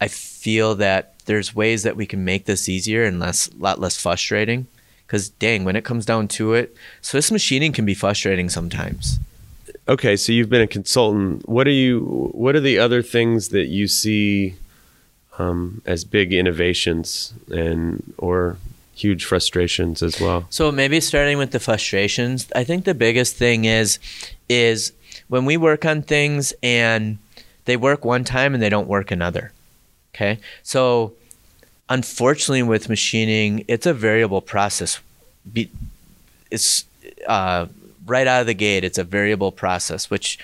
I 0.00 0.08
feel 0.08 0.74
that 0.76 1.14
there's 1.26 1.54
ways 1.54 1.82
that 1.82 1.96
we 1.96 2.06
can 2.06 2.24
make 2.24 2.46
this 2.46 2.68
easier 2.68 3.04
and 3.04 3.20
less 3.20 3.48
a 3.48 3.56
lot 3.56 3.80
less 3.80 4.00
frustrating. 4.00 4.66
Because 5.06 5.28
dang, 5.30 5.64
when 5.64 5.76
it 5.76 5.84
comes 5.84 6.04
down 6.04 6.28
to 6.28 6.54
it, 6.54 6.76
Swiss 7.00 7.30
machining 7.30 7.72
can 7.72 7.84
be 7.86 7.94
frustrating 7.94 8.48
sometimes. 8.48 9.18
okay 9.88 10.16
so 10.16 10.32
you've 10.32 10.50
been 10.50 10.60
a 10.60 10.66
consultant 10.66 11.48
what 11.48 11.66
are 11.66 11.78
you 11.84 12.30
what 12.34 12.54
are 12.54 12.60
the 12.60 12.78
other 12.78 13.00
things 13.02 13.48
that 13.50 13.66
you 13.68 13.86
see 13.88 14.54
um, 15.38 15.80
as 15.86 16.04
big 16.04 16.32
innovations 16.32 17.32
and 17.50 18.02
or 18.18 18.56
huge 18.94 19.24
frustrations 19.24 20.02
as 20.02 20.20
well 20.20 20.44
So 20.50 20.70
maybe 20.72 21.00
starting 21.00 21.38
with 21.38 21.52
the 21.52 21.60
frustrations, 21.60 22.48
I 22.54 22.64
think 22.64 22.84
the 22.84 22.94
biggest 22.94 23.36
thing 23.36 23.64
is 23.64 23.98
is 24.48 24.92
when 25.28 25.44
we 25.44 25.56
work 25.56 25.84
on 25.84 26.02
things 26.02 26.52
and 26.62 27.18
they 27.64 27.76
work 27.76 28.04
one 28.04 28.24
time 28.24 28.54
and 28.54 28.62
they 28.62 28.68
don't 28.68 28.88
work 28.88 29.10
another. 29.10 29.52
Okay? 30.14 30.38
So 30.62 31.12
unfortunately 31.88 32.62
with 32.62 32.88
machining, 32.88 33.64
it's 33.68 33.86
a 33.86 33.94
variable 33.94 34.40
process. 34.40 35.00
Be, 35.50 35.70
it's 36.50 36.84
uh, 37.26 37.66
right 38.06 38.26
out 38.26 38.40
of 38.40 38.46
the 38.46 38.54
gate, 38.54 38.84
it's 38.84 38.98
a 38.98 39.04
variable 39.04 39.52
process, 39.52 40.10
which 40.10 40.38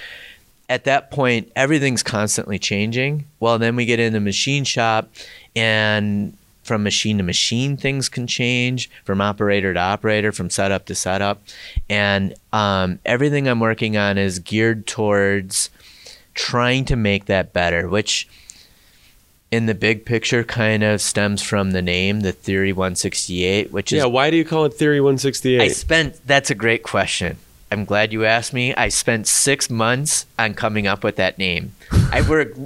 at 0.68 0.84
that 0.84 1.10
point 1.10 1.50
everything's 1.56 2.02
constantly 2.02 2.58
changing. 2.58 3.26
Well, 3.40 3.58
then 3.58 3.76
we 3.76 3.84
get 3.84 4.00
in 4.00 4.12
the 4.12 4.20
machine 4.20 4.64
shop 4.64 5.08
and 5.56 6.36
from 6.64 6.82
machine 6.82 7.18
to 7.18 7.22
machine 7.22 7.76
things 7.76 8.08
can 8.08 8.26
change 8.26 8.90
from 9.04 9.20
operator 9.20 9.72
to 9.74 9.80
operator 9.80 10.32
from 10.32 10.50
setup 10.50 10.86
to 10.86 10.94
setup 10.94 11.42
and 11.88 12.34
um, 12.52 12.98
everything 13.04 13.46
i'm 13.46 13.60
working 13.60 13.96
on 13.96 14.18
is 14.18 14.38
geared 14.38 14.86
towards 14.86 15.70
trying 16.34 16.84
to 16.84 16.96
make 16.96 17.26
that 17.26 17.52
better 17.52 17.88
which 17.88 18.28
in 19.50 19.66
the 19.66 19.74
big 19.74 20.04
picture 20.04 20.42
kind 20.42 20.82
of 20.82 21.00
stems 21.00 21.40
from 21.40 21.70
the 21.70 21.82
name 21.82 22.20
the 22.20 22.32
theory 22.32 22.72
168 22.72 23.70
which 23.72 23.92
is 23.92 23.98
yeah 23.98 24.04
why 24.04 24.30
do 24.30 24.36
you 24.36 24.44
call 24.44 24.64
it 24.64 24.74
theory 24.74 25.00
168 25.00 25.60
I 25.60 25.68
spent. 25.68 26.26
That's 26.26 26.50
a 26.50 26.54
great 26.56 26.82
question. 26.82 27.36
I'm 27.70 27.84
glad 27.84 28.12
you 28.12 28.24
asked 28.24 28.52
me. 28.52 28.74
I 28.74 28.88
spent 28.88 29.26
six 29.26 29.68
months 29.68 30.26
on 30.38 30.54
coming 30.54 30.86
up 30.86 31.02
with 31.02 31.16
that 31.16 31.38
name. 31.38 31.72
I 32.12 32.22
worked. 32.22 32.58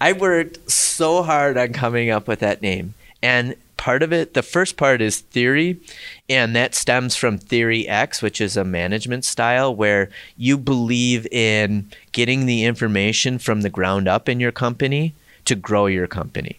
I 0.00 0.12
worked 0.12 0.70
so 0.70 1.22
hard 1.22 1.56
on 1.58 1.72
coming 1.72 2.10
up 2.10 2.28
with 2.28 2.40
that 2.40 2.62
name, 2.62 2.94
and 3.22 3.54
part 3.76 4.02
of 4.02 4.12
it, 4.12 4.34
the 4.34 4.42
first 4.42 4.76
part 4.76 5.00
is 5.00 5.20
theory, 5.20 5.80
and 6.28 6.54
that 6.54 6.74
stems 6.74 7.16
from 7.16 7.38
Theory 7.38 7.88
X, 7.88 8.22
which 8.22 8.40
is 8.40 8.56
a 8.56 8.64
management 8.64 9.24
style 9.24 9.74
where 9.74 10.08
you 10.36 10.56
believe 10.56 11.26
in 11.32 11.90
getting 12.12 12.46
the 12.46 12.64
information 12.64 13.38
from 13.38 13.62
the 13.62 13.70
ground 13.70 14.06
up 14.06 14.28
in 14.28 14.38
your 14.38 14.52
company 14.52 15.14
to 15.44 15.54
grow 15.54 15.86
your 15.86 16.06
company. 16.06 16.58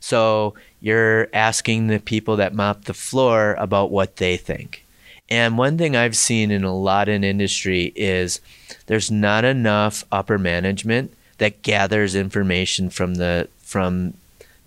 So 0.00 0.54
you're 0.80 1.28
asking 1.32 1.86
the 1.86 2.00
people 2.00 2.36
that 2.36 2.54
mop 2.54 2.84
the 2.84 2.92
floor 2.92 3.54
about 3.54 3.90
what 3.90 4.16
they 4.16 4.36
think. 4.36 4.84
And 5.30 5.56
one 5.56 5.78
thing 5.78 5.96
I've 5.96 6.16
seen 6.16 6.50
in 6.50 6.64
a 6.64 6.76
lot 6.76 7.08
in 7.08 7.24
industry 7.24 7.92
is 7.96 8.40
there's 8.86 9.10
not 9.10 9.44
enough 9.46 10.04
upper 10.12 10.36
management 10.36 11.14
that 11.38 11.62
gathers 11.62 12.14
information 12.14 12.90
from 12.90 13.14
the 13.14 13.48
from 13.62 14.12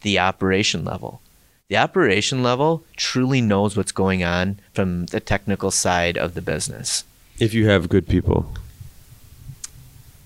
the 0.06 0.20
operation 0.20 0.86
level. 0.86 1.20
The 1.68 1.78
operation 1.78 2.44
level 2.44 2.84
truly 2.96 3.42
knows 3.42 3.76
what's 3.76 3.92
going 3.92 4.24
on 4.24 4.60
from 4.72 5.08
the 5.08 5.20
technical 5.20 5.72
side 5.72 6.16
of 6.16 6.36
the 6.36 6.42
business. 6.42 7.04
if 7.40 7.54
you 7.54 7.68
have 7.68 7.90
good 7.90 8.08
people 8.08 8.54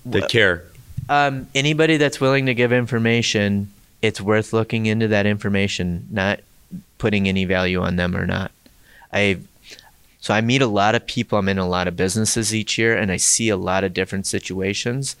that 0.04 0.28
care 0.28 0.64
um, 1.08 1.48
anybody 1.54 1.96
that's 1.96 2.20
willing 2.20 2.46
to 2.46 2.54
give 2.54 2.72
information, 2.72 3.72
it's 4.00 4.20
worth 4.20 4.52
looking 4.52 4.86
into 4.86 5.08
that 5.08 5.26
information, 5.26 6.06
not 6.10 6.40
putting 6.98 7.26
any 7.26 7.44
value 7.46 7.80
on 7.80 7.96
them 7.96 8.14
or 8.14 8.26
not. 8.26 8.52
I 9.12 9.38
so 10.20 10.34
I 10.34 10.42
meet 10.42 10.62
a 10.62 10.66
lot 10.66 10.94
of 10.94 11.06
people. 11.06 11.38
I'm 11.38 11.48
in 11.48 11.58
a 11.58 11.66
lot 11.66 11.88
of 11.88 11.96
businesses 11.96 12.54
each 12.54 12.76
year, 12.76 12.96
and 12.96 13.10
I 13.10 13.16
see 13.16 13.48
a 13.48 13.56
lot 13.56 13.82
of 13.82 13.94
different 13.94 14.26
situations. 14.26 15.16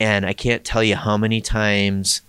And 0.00 0.24
I 0.24 0.32
can't 0.32 0.64
tell 0.64 0.82
you 0.82 0.96
how 0.96 1.18
many 1.18 1.42
times 1.42 2.22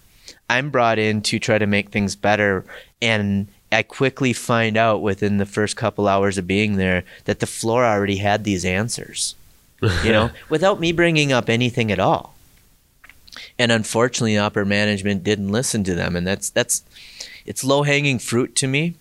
I'm 0.52 0.70
brought 0.70 1.00
in 1.00 1.22
to 1.24 1.40
try 1.40 1.58
to 1.58 1.66
make 1.66 1.90
things 1.90 2.16
better, 2.16 2.66
and 3.02 3.48
I 3.72 3.84
quickly 3.84 4.34
find 4.34 4.76
out 4.76 5.02
within 5.02 5.38
the 5.38 5.46
first 5.46 5.78
couple 5.78 6.08
hours 6.08 6.38
of 6.38 6.46
being 6.46 6.76
there 6.76 7.04
that 7.24 7.40
the 7.40 7.48
floor 7.48 7.86
already 7.86 8.18
had 8.18 8.44
these 8.44 8.66
answers. 8.66 9.36
You 10.04 10.12
know, 10.12 10.30
without 10.50 10.80
me 10.80 10.92
bringing 10.92 11.32
up 11.32 11.50
anything 11.50 11.92
at 11.92 12.00
all. 12.00 12.36
And 13.58 13.72
unfortunately 13.72 14.38
upper 14.38 14.66
management 14.66 15.24
didn't 15.24 15.52
listen 15.52 15.86
to 15.86 15.96
them 15.96 16.18
and 16.18 16.28
that's 16.28 16.50
that's 16.50 16.84
it's 17.46 17.64
low 17.64 17.84
hanging 17.84 18.20
fruit 18.20 18.56
to 18.58 18.68
me. 18.68 18.96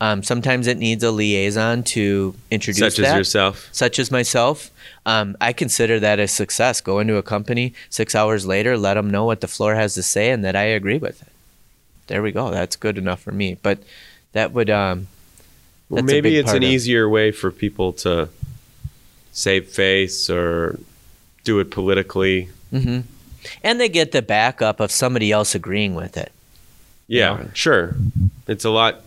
Um, 0.00 0.22
sometimes 0.22 0.66
it 0.66 0.78
needs 0.78 1.02
a 1.04 1.10
liaison 1.10 1.82
to 1.84 2.34
introduce 2.50 2.96
such 2.96 3.04
as 3.04 3.16
yourself. 3.16 3.68
Such 3.72 3.98
as 3.98 4.10
myself 4.10 4.70
um, 5.06 5.36
i 5.40 5.52
consider 5.52 5.98
that 6.00 6.18
a 6.20 6.28
success 6.28 6.80
go 6.80 6.98
into 6.98 7.16
a 7.16 7.22
company 7.22 7.72
six 7.90 8.14
hours 8.14 8.46
later 8.46 8.76
let 8.78 8.94
them 8.94 9.10
know 9.10 9.24
what 9.24 9.40
the 9.40 9.48
floor 9.48 9.74
has 9.74 9.94
to 9.94 10.02
say 10.02 10.30
and 10.30 10.44
that 10.44 10.54
i 10.56 10.62
agree 10.62 10.98
with 10.98 11.22
it 11.22 11.28
there 12.06 12.22
we 12.22 12.32
go 12.32 12.50
that's 12.50 12.76
good 12.76 12.98
enough 12.98 13.20
for 13.20 13.32
me 13.32 13.56
but 13.62 13.78
that 14.32 14.52
would 14.52 14.70
um, 14.70 15.06
well, 15.88 16.02
maybe 16.02 16.36
it's 16.36 16.50
an 16.52 16.58
of- 16.58 16.62
easier 16.62 17.08
way 17.08 17.30
for 17.32 17.50
people 17.50 17.92
to 17.92 18.28
save 19.32 19.68
face 19.68 20.28
or 20.30 20.78
do 21.44 21.58
it 21.58 21.70
politically 21.70 22.48
hmm 22.70 23.00
and 23.64 23.80
they 23.80 23.88
get 23.88 24.12
the 24.12 24.22
backup 24.22 24.78
of 24.78 24.92
somebody 24.92 25.32
else 25.32 25.52
agreeing 25.54 25.96
with 25.96 26.16
it 26.16 26.30
Yeah, 27.08 27.36
know? 27.36 27.50
sure. 27.54 27.96
It's 28.46 28.64
a 28.64 28.70
lot. 28.70 29.00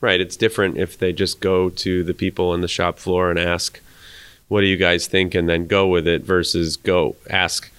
Right. 0.00 0.18
It's 0.18 0.34
different 0.34 0.78
if 0.78 0.96
they 0.96 1.12
just 1.12 1.40
go 1.40 1.68
to 1.68 2.02
the 2.02 2.14
people 2.14 2.50
on 2.50 2.62
the 2.62 2.68
shop 2.68 2.98
floor 2.98 3.28
and 3.30 3.38
ask, 3.38 3.80
"What 4.48 4.60
do 4.62 4.66
you 4.66 4.76
guys 4.76 5.06
think?" 5.06 5.34
and 5.34 5.48
then 5.48 5.66
go 5.66 5.86
with 5.88 6.06
it 6.06 6.22
versus 6.22 6.76
go 6.76 7.16
ask 7.30 7.70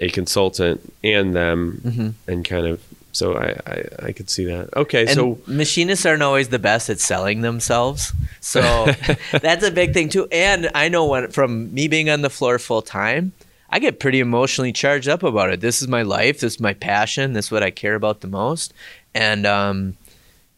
a 0.00 0.08
consultant 0.08 0.92
and 1.02 1.34
them 1.34 1.80
Mm-hmm. 1.84 2.30
and 2.30 2.44
kind 2.44 2.66
of 2.66 2.80
so 3.10 3.34
I, 3.36 3.56
I 3.66 3.84
I 4.08 4.12
could 4.12 4.30
see 4.30 4.44
that. 4.44 4.68
Okay, 4.76 5.02
And 5.06 5.10
so 5.10 5.38
machinists 5.46 6.06
aren't 6.06 6.22
always 6.22 6.48
the 6.50 6.58
best 6.58 6.88
at 6.90 7.00
selling 7.00 7.40
themselves. 7.40 8.12
So 8.40 8.60
that's 9.40 9.64
a 9.64 9.70
big 9.72 9.92
thing 9.92 10.08
too. 10.08 10.28
And 10.30 10.70
I 10.74 10.88
know 10.88 11.06
when 11.06 11.30
from 11.30 11.72
me 11.74 11.88
being 11.88 12.10
on 12.10 12.20
the 12.20 12.30
floor 12.30 12.58
full 12.60 12.82
time, 12.82 13.32
I 13.70 13.80
get 13.80 13.98
pretty 13.98 14.20
emotionally 14.20 14.72
charged 14.72 15.08
up 15.08 15.22
about 15.24 15.50
it. 15.50 15.60
This 15.60 15.82
is 15.82 15.88
my 15.88 16.02
life. 16.02 16.38
This 16.40 16.54
is 16.54 16.60
my 16.60 16.74
passion. 16.74 17.32
This 17.32 17.46
is 17.46 17.50
what 17.50 17.62
I 17.64 17.70
care 17.70 17.94
about 17.96 18.20
the 18.20 18.28
most. 18.28 18.72
And 19.14 19.46
um, 19.46 19.96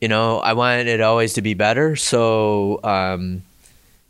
you 0.01 0.09
know, 0.09 0.41
I 0.41 0.53
want 0.53 0.87
it 0.87 1.01
always 1.01 1.33
to 1.35 1.43
be 1.43 1.55
better. 1.55 1.97
So 1.97 2.81
um, 2.85 3.43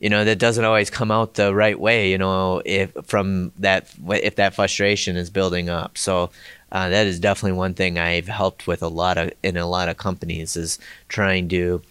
you 0.00 0.08
know, 0.08 0.24
that 0.24 0.38
doesn't 0.38 0.64
always 0.64 0.90
come 0.90 1.10
out 1.10 1.34
the 1.34 1.54
right 1.54 1.78
way. 1.78 2.10
You 2.10 2.18
know, 2.18 2.62
if 2.64 2.92
from 3.04 3.52
that 3.58 3.88
if 4.08 4.36
that 4.36 4.54
frustration 4.54 5.16
is 5.16 5.30
building 5.30 5.68
up. 5.68 5.96
So 5.96 6.30
uh, 6.72 6.88
that 6.88 7.06
is 7.06 7.20
definitely 7.20 7.58
one 7.58 7.74
thing 7.74 7.98
I've 7.98 8.28
helped 8.28 8.66
with 8.66 8.82
a 8.82 8.88
lot 8.88 9.18
of 9.18 9.32
in 9.42 9.56
a 9.56 9.66
lot 9.66 9.88
of 9.88 9.96
companies 9.96 10.56
is 10.56 10.78
trying 11.08 11.48
to 11.50 11.82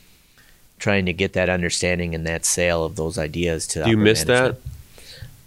trying 0.79 1.05
to 1.05 1.13
get 1.13 1.33
that 1.33 1.49
understanding 1.49 2.15
and 2.15 2.25
that 2.25 2.45
sale 2.45 2.83
of 2.83 2.95
those 2.95 3.17
ideas 3.17 3.67
to. 3.67 3.83
do 3.83 3.89
you 3.89 3.97
miss 3.97 4.23
that 4.23 4.57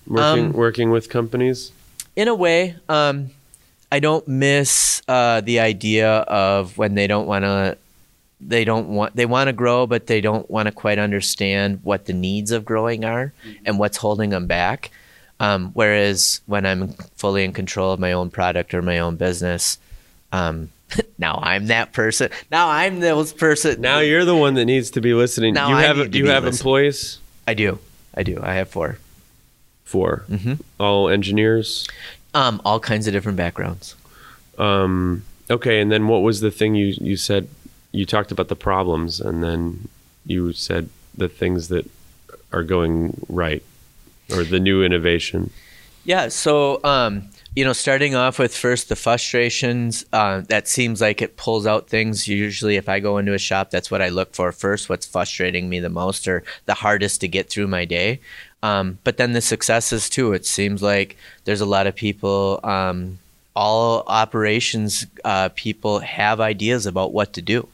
working 0.07 0.47
Um, 0.47 0.53
working 0.53 0.91
with 0.91 1.09
companies? 1.09 1.73
In 2.15 2.29
a 2.29 2.35
way, 2.35 2.77
um, 2.89 3.31
I 3.91 3.99
don't 3.99 4.27
miss 4.29 5.01
uh, 5.09 5.41
the 5.41 5.61
idea 5.61 6.11
of 6.11 6.77
when 6.79 6.95
they 6.95 7.07
don't 7.07 7.27
want 7.27 7.45
to. 7.45 7.77
They 8.45 8.65
don't 8.65 8.89
want. 8.89 9.15
They 9.15 9.27
want 9.27 9.49
to 9.49 9.53
grow, 9.53 9.87
but 9.87 10.07
they 10.07 10.21
don't 10.21 10.51
want 10.51 10.67
to 10.67 10.73
quite 10.73 10.99
understand 10.99 11.81
what 11.83 12.07
the 12.07 12.13
needs 12.13 12.51
of 12.51 12.65
growing 12.65 13.05
are 13.05 13.33
and 13.65 13.79
what's 13.79 13.97
holding 13.97 14.31
them 14.31 14.47
back. 14.47 14.91
Um, 15.41 15.71
whereas 15.75 16.41
when 16.47 16.67
I'm 16.67 16.93
fully 17.17 17.45
in 17.45 17.53
control 17.53 17.93
of 17.93 18.01
my 18.01 18.13
own 18.13 18.31
product 18.31 18.75
or 18.75 18.83
my 18.83 18.99
own 19.01 19.17
business, 19.17 19.79
um, 20.33 20.71
now 21.19 21.39
I'm 21.43 21.67
that 21.67 21.93
person. 21.93 22.31
Now 22.51 22.69
I'm 22.69 23.01
those 23.01 23.33
person. 23.33 23.81
Now 23.81 24.01
you're 24.01 24.25
the 24.25 24.37
one 24.37 24.55
that 24.55 24.65
needs 24.67 24.91
to 24.93 25.01
be 25.01 25.15
listening. 25.15 25.55
Now 25.55 25.69
you 25.71 25.75
I 25.77 25.83
have 25.83 25.97
need 25.97 26.03
to 26.05 26.09
do 26.11 26.19
you 26.19 26.29
have 26.31 26.45
listening. 26.45 26.59
employees? 26.61 27.19
I 27.47 27.55
do. 27.55 27.79
I 28.15 28.23
do. 28.23 28.41
I 28.43 28.55
have 28.55 28.69
four. 28.69 28.99
4 29.85 30.25
Mhm. 30.31 30.59
all 30.81 31.09
engineers. 31.11 31.87
Um, 32.35 32.63
all 32.65 32.81
kinds 32.81 33.07
of 33.07 33.13
different 33.13 33.37
backgrounds. 33.37 33.95
Um, 34.59 35.23
okay, 35.51 35.81
and 35.81 35.93
then 35.93 36.09
what 36.09 36.23
was 36.23 36.41
the 36.41 36.51
thing 36.51 36.75
you 36.75 36.95
you 37.01 37.17
said? 37.17 37.47
You 37.93 38.07
talked 38.07 38.33
about 38.33 38.49
the 38.49 38.57
problems, 38.57 39.21
and 39.21 39.43
then 39.43 39.89
you 40.27 40.53
said 40.53 40.89
the 41.17 41.29
things 41.29 41.69
that 41.69 41.89
are 42.53 42.63
going 42.63 43.25
right, 43.29 43.63
or 44.35 44.45
the 44.45 44.61
new 44.61 44.83
innovation. 44.83 45.51
Yeah. 46.05 46.29
So, 46.29 46.83
um, 46.83 47.29
you 47.55 47.65
know, 47.65 47.73
starting 47.73 48.15
off 48.15 48.39
with 48.39 48.57
first 48.57 48.89
the 48.89 48.97
frustrations, 48.97 50.05
uh, 50.13 50.41
that 50.49 50.67
seems 50.67 51.01
like 51.01 51.23
it 51.23 51.37
pulls 51.37 51.67
out 51.67 51.89
things. 51.89 52.27
Usually, 52.27 52.77
if 52.77 52.89
I 52.89 52.99
go 52.99 53.19
into 53.19 53.35
a 53.35 53.39
shop, 53.39 53.71
that's 53.71 53.91
what 53.91 54.03
I 54.03 54.09
look 54.09 54.35
for 54.35 54.51
first. 54.53 54.89
What's 54.89 55.07
frustrating 55.07 55.69
me 55.69 55.79
the 55.79 55.89
most 55.89 56.27
or 56.27 56.43
the 56.67 56.75
hardest 56.75 57.21
to 57.21 57.29
get 57.29 57.49
through 57.49 57.69
my 57.69 57.85
day. 57.85 58.21
Um, 58.65 58.99
but 59.05 59.17
then 59.17 59.33
the 59.33 59.41
successes 59.41 60.09
too. 60.09 60.33
It 60.33 60.47
seems 60.47 60.83
like 60.83 61.17
there's 61.45 61.61
a 61.61 61.67
lot 61.67 61.87
of 61.87 61.95
people. 61.95 62.61
Um, 62.65 63.19
all 63.55 64.03
operations 64.07 65.07
uh, 65.25 65.51
people 65.55 65.99
have 65.99 66.41
ideas 66.41 66.87
about 66.87 67.13
what 67.13 67.35
to 67.35 67.43
do 67.43 67.69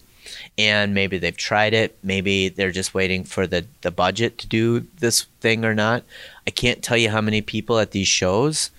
and 0.56 0.94
maybe 0.94 1.18
they've 1.18 1.36
tried 1.36 1.74
it. 1.74 1.96
Maybe 2.02 2.48
they're 2.48 2.70
just 2.70 2.94
waiting 2.94 3.24
for 3.24 3.46
the, 3.46 3.66
the 3.82 3.90
budget 3.90 4.38
to 4.38 4.46
do 4.46 4.80
this 4.98 5.26
thing 5.40 5.64
or 5.64 5.74
not. 5.74 6.02
I 6.46 6.50
can't 6.50 6.82
tell 6.82 6.96
you 6.96 7.10
how 7.10 7.20
many 7.20 7.42
people 7.42 7.78
at 7.78 7.90
these 7.90 8.08
shows 8.08 8.70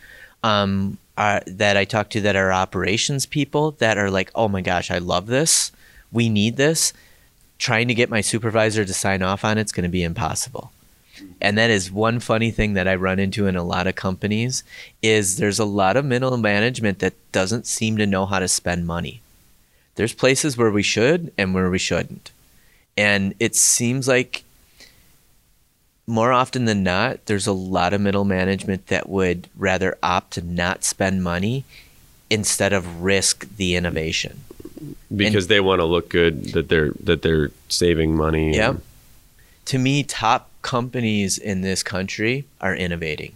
um, 0.44 0.98
are, 1.18 1.42
that 1.46 1.76
i 1.76 1.84
talk 1.84 2.10
to 2.10 2.22
that 2.22 2.38
are 2.38 2.54
operations 2.54 3.26
people 3.26 3.72
that 3.72 3.98
are 3.98 4.10
like 4.10 4.32
oh 4.36 4.48
my 4.48 4.62
gosh 4.62 4.90
i 4.90 4.98
love 4.98 5.28
this. 5.28 5.72
We 6.12 6.30
need 6.30 6.58
this. 6.58 6.94
Trying 7.58 7.88
to 7.90 7.94
get 7.94 8.10
my 8.10 8.22
supervisor 8.22 8.86
to 8.86 8.94
sign 8.94 9.22
off 9.22 9.44
on 9.44 9.58
it's 9.58 9.72
going 9.72 9.84
to 9.84 9.90
be 9.90 10.04
impossible. 10.04 10.72
And 11.42 11.58
that 11.58 11.70
is 11.70 11.92
one 11.92 12.20
funny 12.20 12.52
thing 12.52 12.74
that 12.74 12.88
I 12.88 12.96
run 12.96 13.20
into 13.20 13.48
in 13.48 13.58
a 13.58 13.64
lot 13.64 13.88
of 13.88 13.96
companies 13.96 14.64
is 15.02 15.38
there's 15.38 15.60
a 15.60 15.66
lot 15.66 15.98
of 15.98 16.06
middle 16.06 16.38
management 16.38 17.00
that 17.00 17.14
doesn't 17.32 17.68
seem 17.68 17.98
to 17.98 18.06
know 18.06 18.26
how 18.26 18.40
to 18.40 18.48
spend 18.48 18.88
money. 18.88 19.22
There's 20.00 20.14
places 20.14 20.56
where 20.56 20.72
we 20.72 20.82
should 20.82 21.34
and 21.38 21.54
where 21.54 21.70
we 21.70 21.78
shouldn't. 21.78 22.32
And 22.96 23.36
it 23.38 23.54
seems 23.54 24.08
like 24.08 24.46
more 26.08 26.32
often 26.32 26.64
than 26.64 26.84
not, 26.84 27.26
there's 27.26 27.48
a 27.48 27.52
lot 27.52 27.92
of 27.92 28.00
middle 28.00 28.24
management 28.24 28.88
that 28.88 29.10
would 29.10 29.50
rather 29.58 29.98
opt 30.02 30.32
to 30.36 30.42
not 30.42 30.86
spend 30.86 31.22
money 31.22 31.66
instead 32.30 32.72
of 32.72 33.02
risk 33.04 33.46
the 33.58 33.76
innovation. 33.76 34.46
because 35.14 35.48
they 35.48 35.60
want 35.60 35.82
to 35.82 35.86
look 35.86 36.08
good 36.08 36.54
that 36.54 36.70
they're 36.70 36.92
that 37.04 37.22
they're 37.22 37.52
saving 37.68 38.16
money. 38.16 38.56
Yeah. 38.56 38.70
and- 38.70 38.82
To 39.66 39.78
me, 39.78 40.04
top 40.04 40.50
companies 40.62 41.38
in 41.38 41.60
this 41.60 41.84
country 41.84 42.46
are 42.62 42.74
innovating. 42.74 43.34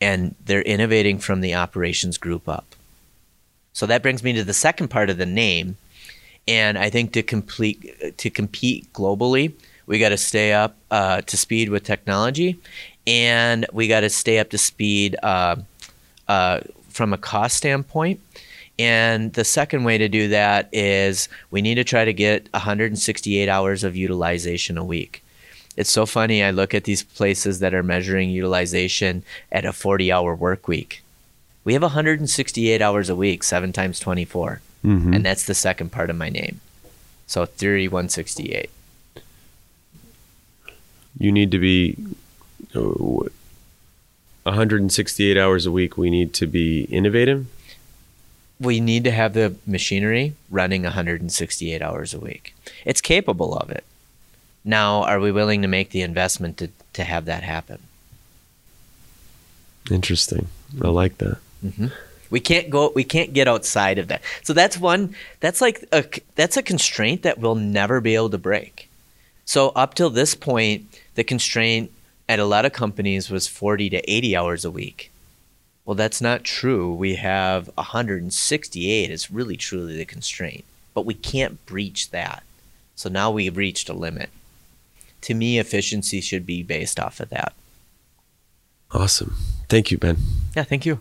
And 0.00 0.36
they're 0.46 0.62
innovating 0.62 1.18
from 1.18 1.40
the 1.40 1.56
operations 1.56 2.16
group 2.16 2.48
up. 2.48 2.73
So 3.74 3.86
that 3.86 4.02
brings 4.02 4.22
me 4.22 4.32
to 4.32 4.44
the 4.44 4.54
second 4.54 4.88
part 4.88 5.10
of 5.10 5.18
the 5.18 5.26
name. 5.26 5.76
And 6.48 6.78
I 6.78 6.88
think 6.90 7.12
to 7.12 7.22
complete 7.22 8.16
to 8.18 8.30
compete 8.30 8.90
globally, 8.92 9.52
we 9.86 9.98
got 9.98 10.10
to 10.10 10.16
stay 10.16 10.52
up 10.52 10.76
uh, 10.90 11.20
to 11.22 11.36
speed 11.36 11.68
with 11.68 11.84
technology, 11.84 12.58
and 13.06 13.66
we 13.72 13.88
got 13.88 14.00
to 14.00 14.10
stay 14.10 14.38
up 14.38 14.50
to 14.50 14.58
speed 14.58 15.16
uh, 15.22 15.56
uh, 16.28 16.60
from 16.88 17.12
a 17.12 17.18
cost 17.18 17.56
standpoint. 17.56 18.20
And 18.78 19.32
the 19.34 19.44
second 19.44 19.84
way 19.84 19.98
to 19.98 20.08
do 20.08 20.28
that 20.28 20.68
is 20.72 21.28
we 21.50 21.62
need 21.62 21.76
to 21.76 21.84
try 21.84 22.04
to 22.04 22.12
get 22.12 22.48
168 22.52 23.48
hours 23.48 23.84
of 23.84 23.94
utilization 23.94 24.76
a 24.76 24.84
week. 24.84 25.24
It's 25.76 25.90
so 25.90 26.06
funny. 26.06 26.42
I 26.42 26.50
look 26.50 26.74
at 26.74 26.84
these 26.84 27.02
places 27.02 27.60
that 27.60 27.74
are 27.74 27.82
measuring 27.82 28.30
utilization 28.30 29.24
at 29.50 29.64
a 29.64 29.72
40 29.72 30.12
hour 30.12 30.34
work 30.34 30.68
week. 30.68 31.03
We 31.64 31.72
have 31.72 31.82
168 31.82 32.82
hours 32.82 33.08
a 33.08 33.16
week, 33.16 33.42
seven 33.42 33.72
times 33.72 33.98
24. 33.98 34.60
Mhm. 34.84 35.14
And 35.16 35.24
that's 35.24 35.44
the 35.44 35.54
second 35.54 35.90
part 35.92 36.10
of 36.10 36.16
my 36.16 36.28
name. 36.28 36.60
So 37.26 37.46
3168. 37.46 38.70
you 41.16 41.30
need 41.30 41.52
to 41.52 41.60
be 41.60 41.96
uh, 42.74 42.80
168 44.42 45.36
hours 45.38 45.64
a 45.64 45.70
week. 45.70 45.96
We 45.96 46.10
need 46.10 46.34
to 46.34 46.46
be 46.46 46.82
innovative. 46.90 47.46
We 48.60 48.80
need 48.80 49.04
to 49.04 49.12
have 49.12 49.32
the 49.32 49.54
machinery 49.66 50.34
running 50.50 50.82
168 50.82 51.80
hours 51.80 52.14
a 52.14 52.18
week. 52.18 52.54
It's 52.84 53.00
capable 53.00 53.56
of 53.56 53.70
it. 53.70 53.84
Now, 54.64 55.04
are 55.04 55.20
we 55.20 55.30
willing 55.30 55.62
to 55.62 55.68
make 55.68 55.90
the 55.90 56.02
investment 56.02 56.56
to, 56.58 56.70
to 56.94 57.04
have 57.04 57.26
that 57.26 57.44
happen? 57.44 57.78
Interesting. 59.90 60.48
I 60.82 60.88
like 60.88 61.18
that. 61.18 61.38
Mm-hmm. 61.64 61.86
We 62.30 62.40
can't 62.40 62.70
go. 62.70 62.92
We 62.94 63.04
can't 63.04 63.32
get 63.32 63.48
outside 63.48 63.98
of 63.98 64.08
that. 64.08 64.22
So 64.42 64.52
that's 64.52 64.78
one. 64.78 65.14
That's 65.40 65.60
like 65.60 65.86
a. 65.92 66.04
That's 66.34 66.56
a 66.56 66.62
constraint 66.62 67.22
that 67.22 67.38
we'll 67.38 67.54
never 67.54 68.00
be 68.00 68.14
able 68.14 68.30
to 68.30 68.38
break. 68.38 68.88
So 69.44 69.68
up 69.70 69.94
till 69.94 70.10
this 70.10 70.34
point, 70.34 70.86
the 71.14 71.24
constraint 71.24 71.90
at 72.28 72.38
a 72.38 72.44
lot 72.44 72.64
of 72.64 72.72
companies 72.72 73.30
was 73.30 73.46
40 73.46 73.90
to 73.90 74.10
80 74.10 74.36
hours 74.36 74.64
a 74.64 74.70
week. 74.70 75.10
Well, 75.84 75.94
that's 75.94 76.20
not 76.20 76.44
true. 76.44 76.92
We 76.94 77.16
have 77.16 77.68
168 77.74 79.10
is 79.10 79.30
really 79.30 79.56
truly 79.56 79.96
the 79.96 80.06
constraint, 80.06 80.64
but 80.94 81.04
we 81.04 81.14
can't 81.14 81.64
breach 81.66 82.10
that. 82.10 82.42
So 82.96 83.10
now 83.10 83.30
we've 83.30 83.56
reached 83.56 83.90
a 83.90 83.92
limit. 83.92 84.30
To 85.22 85.34
me, 85.34 85.58
efficiency 85.58 86.20
should 86.20 86.46
be 86.46 86.62
based 86.62 86.98
off 86.98 87.20
of 87.20 87.28
that. 87.30 87.52
Awesome. 88.92 89.34
Thank 89.68 89.90
you, 89.90 89.98
Ben. 89.98 90.16
Yeah, 90.56 90.62
thank 90.64 90.86
you. 90.86 91.00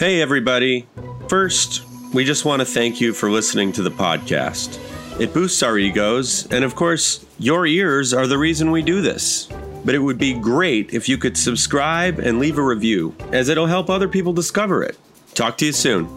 Hey, 0.00 0.22
everybody. 0.22 0.86
First, 1.28 1.82
we 2.14 2.24
just 2.24 2.46
want 2.46 2.60
to 2.60 2.64
thank 2.64 3.02
you 3.02 3.12
for 3.12 3.30
listening 3.30 3.70
to 3.72 3.82
the 3.82 3.90
podcast. 3.90 4.80
It 5.20 5.34
boosts 5.34 5.62
our 5.62 5.76
egos, 5.76 6.50
and 6.50 6.64
of 6.64 6.74
course, 6.74 7.26
your 7.38 7.66
ears 7.66 8.14
are 8.14 8.26
the 8.26 8.38
reason 8.38 8.70
we 8.70 8.80
do 8.80 9.02
this. 9.02 9.46
But 9.84 9.94
it 9.94 9.98
would 9.98 10.16
be 10.16 10.32
great 10.32 10.94
if 10.94 11.06
you 11.06 11.18
could 11.18 11.36
subscribe 11.36 12.18
and 12.18 12.38
leave 12.38 12.56
a 12.56 12.62
review, 12.62 13.14
as 13.30 13.50
it'll 13.50 13.66
help 13.66 13.90
other 13.90 14.08
people 14.08 14.32
discover 14.32 14.82
it. 14.82 14.96
Talk 15.34 15.58
to 15.58 15.66
you 15.66 15.72
soon. 15.72 16.08